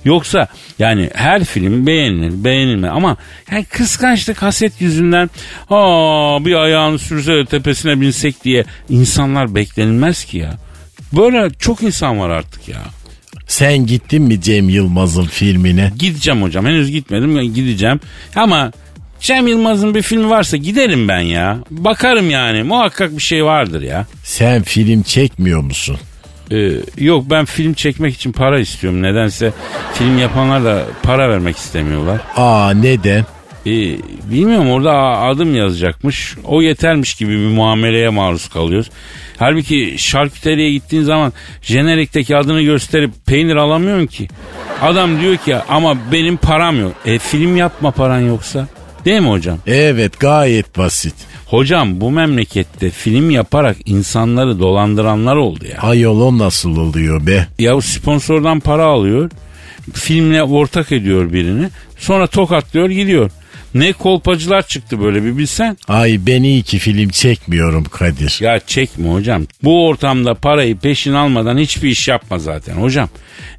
Yoksa 0.06 0.48
yani 0.80 1.10
her 1.14 1.44
film 1.44 1.88
beğenilir 1.88 2.44
beğenilme 2.44 2.90
ama 2.90 3.18
yani 3.52 3.66
kıskançlık 3.66 4.42
haset 4.42 4.82
yüzünden 4.82 5.30
aa 5.70 6.46
bir 6.46 6.56
ayağını 6.56 7.00
sürse 7.00 7.34
de 7.34 7.46
tepesine 7.46 8.02
binsek 8.02 8.44
diye 8.44 8.66
insanlar 8.90 9.56
beklenilmez 9.56 10.26
ki 10.26 10.38
ya. 10.38 10.54
Böyle 11.14 11.50
çok 11.60 11.84
insan 11.84 12.20
var 12.20 12.30
artık 12.30 12.68
ya. 12.68 12.82
Sen 13.52 13.86
gittin 13.86 14.24
mi 14.24 14.42
Cem 14.42 14.70
Yılmaz'ın 14.70 15.26
filmine? 15.26 15.92
Gideceğim 16.00 16.42
hocam. 16.42 16.66
Henüz 16.66 16.92
gitmedim. 16.92 17.54
Gideceğim. 17.54 18.00
Ama 18.36 18.72
Cem 19.20 19.48
Yılmaz'ın 19.48 19.96
bir 19.96 20.02
filmi 20.02 20.30
varsa 20.30 20.58
giderim 20.58 21.08
ben 21.08 21.20
ya. 21.20 21.58
Bakarım 21.72 22.30
yani. 22.30 22.64
Muhakkak 22.64 23.18
bir 23.18 23.22
şey 23.22 23.46
vardır 23.46 23.82
ya. 23.82 24.06
Sen 24.24 24.64
film 24.64 25.04
çekmiyor 25.04 25.62
musun? 25.62 25.98
Ee, 26.52 26.72
yok 26.98 27.26
ben 27.30 27.46
film 27.46 27.74
çekmek 27.74 28.16
için 28.16 28.32
para 28.32 28.60
istiyorum. 28.60 29.02
Nedense 29.02 29.52
film 29.94 30.18
yapanlar 30.20 30.64
da 30.64 30.86
para 31.04 31.30
vermek 31.30 31.58
istemiyorlar. 31.58 32.22
Aa 32.36 32.74
neden? 32.74 33.26
Ee, 33.66 33.70
bilmiyorum 34.32 34.70
orada 34.70 34.94
adım 34.98 35.56
yazacakmış. 35.56 36.36
O 36.46 36.62
yetermiş 36.62 37.16
gibi 37.16 37.32
bir 37.32 37.48
muameleye 37.48 38.10
maruz 38.10 38.50
kalıyoruz. 38.50 38.90
Halbuki 39.38 39.96
şarküteriye 39.98 40.72
gittiğin 40.72 41.04
zaman 41.04 41.34
jenerikteki 41.62 42.38
adını 42.38 42.62
gösterip 42.62 43.12
peynir 43.26 43.56
alamıyorsun 43.56 44.08
ki. 44.08 44.28
Adam 44.82 45.22
diyor 45.22 45.38
ki 45.38 45.56
ama 45.70 45.98
benim 46.12 46.38
param 46.38 46.80
yok. 46.80 46.94
E 47.06 47.20
film 47.20 47.58
yapma 47.58 47.92
paran 47.92 48.20
yoksa. 48.20 48.68
Değil 49.06 49.22
mi 49.22 49.30
hocam? 49.30 49.58
Evet 49.68 50.20
gayet 50.20 50.78
basit. 50.78 51.16
Hocam 51.46 52.02
bu 52.02 52.12
memlekette 52.12 52.90
film 52.90 53.30
yaparak 53.30 53.78
insanları 53.86 54.60
dolandıranlar 54.60 55.36
oldu 55.36 55.66
ya. 55.66 55.78
Ayol 55.82 56.22
o 56.22 56.38
nasıl 56.38 56.78
oluyor 56.78 57.28
be? 57.28 57.48
Ya 57.60 57.82
sponsordan 57.82 58.60
para 58.60 58.86
alıyor. 58.86 59.32
Filmle 59.94 60.44
ortak 60.44 60.92
ediyor 60.92 61.34
birini. 61.34 61.70
Sonra 61.98 62.28
tokatlıyor 62.28 62.90
gidiyor. 62.90 63.32
Ne 63.76 63.94
kolpacılar 63.94 64.68
çıktı 64.68 65.02
böyle 65.02 65.24
bir 65.24 65.38
bilsen. 65.38 65.78
Ay 65.88 66.20
ben 66.28 66.44
iyi 66.44 66.64
ki 66.64 66.80
film 66.80 67.10
çekmiyorum 67.10 67.84
Kadir. 67.84 68.38
Ya 68.42 68.60
çekme 68.60 69.12
hocam. 69.12 69.48
Bu 69.64 69.88
ortamda 69.88 70.34
parayı 70.34 70.78
peşin 70.78 71.14
almadan 71.14 71.58
hiçbir 71.58 71.90
iş 71.90 72.08
yapma 72.08 72.40
zaten 72.40 72.74
hocam. 72.74 73.10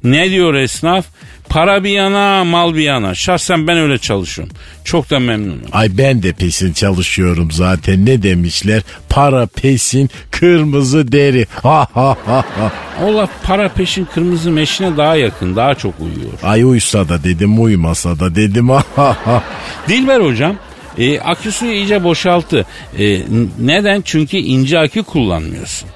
Ne 0.03 0.29
diyor 0.29 0.53
esnaf? 0.53 1.05
Para 1.49 1.83
bir 1.83 1.89
yana, 1.89 2.43
mal 2.43 2.75
bir 2.75 2.81
yana. 2.83 3.15
Şahsen 3.15 3.67
ben 3.67 3.77
öyle 3.77 3.97
çalışıyorum. 3.97 4.53
Çok 4.83 5.09
da 5.09 5.19
memnunum. 5.19 5.61
Ay 5.71 5.97
ben 5.97 6.23
de 6.23 6.33
pesin 6.33 6.73
çalışıyorum 6.73 7.51
zaten 7.51 8.05
ne 8.05 8.23
demişler? 8.23 8.81
Para 9.09 9.45
pesin 9.45 10.09
kırmızı 10.31 11.11
deri. 11.11 11.47
Ha 11.63 11.87
ha 11.93 12.17
ha 12.25 12.45
ha. 12.59 12.71
Laf 13.13 13.29
para 13.43 13.69
peşin 13.69 14.05
kırmızı 14.05 14.51
meşine 14.51 14.97
daha 14.97 15.15
yakın, 15.15 15.55
daha 15.55 15.75
çok 15.75 15.93
uyuyor. 15.99 16.31
Ay 16.43 16.63
uysa 16.63 17.09
da 17.09 17.23
dedim 17.23 17.63
uymasa 17.63 18.19
da 18.19 18.35
dedim 18.35 18.69
ha 18.69 18.83
ha 18.95 19.17
ha. 19.25 19.43
Dilber 19.87 20.21
hocam 20.21 20.55
e, 20.97 21.19
akü 21.19 21.51
suyu 21.51 21.71
iyice 21.71 22.03
boşalttı. 22.03 22.65
E, 22.99 23.21
neden? 23.59 24.01
Çünkü 24.05 24.37
ince 24.37 24.79
akü 24.79 25.03
kullanmıyorsun. 25.03 25.89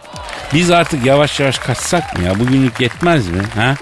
Biz 0.54 0.72
artık 0.72 1.06
yavaş 1.06 1.40
yavaş 1.40 1.58
kaçsak 1.60 2.18
mı 2.20 2.26
ya? 2.26 2.40
Bugünlük 2.40 2.82
yetmez 2.82 3.28
mi? 3.28 3.42
Ha? 3.56 3.76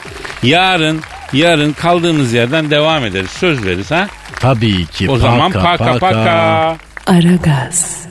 Yarın 0.43 1.01
yarın 1.33 1.73
kaldığımız 1.73 2.33
yerden 2.33 2.69
devam 2.71 3.05
ederiz. 3.05 3.29
Söz 3.29 3.65
veririz 3.65 3.91
ha? 3.91 4.07
Tabii 4.39 4.85
ki. 4.85 5.09
O 5.09 5.17
zaman 5.17 5.51
paka 5.51 5.97
paka. 5.97 6.77
Aragaz. 7.07 8.05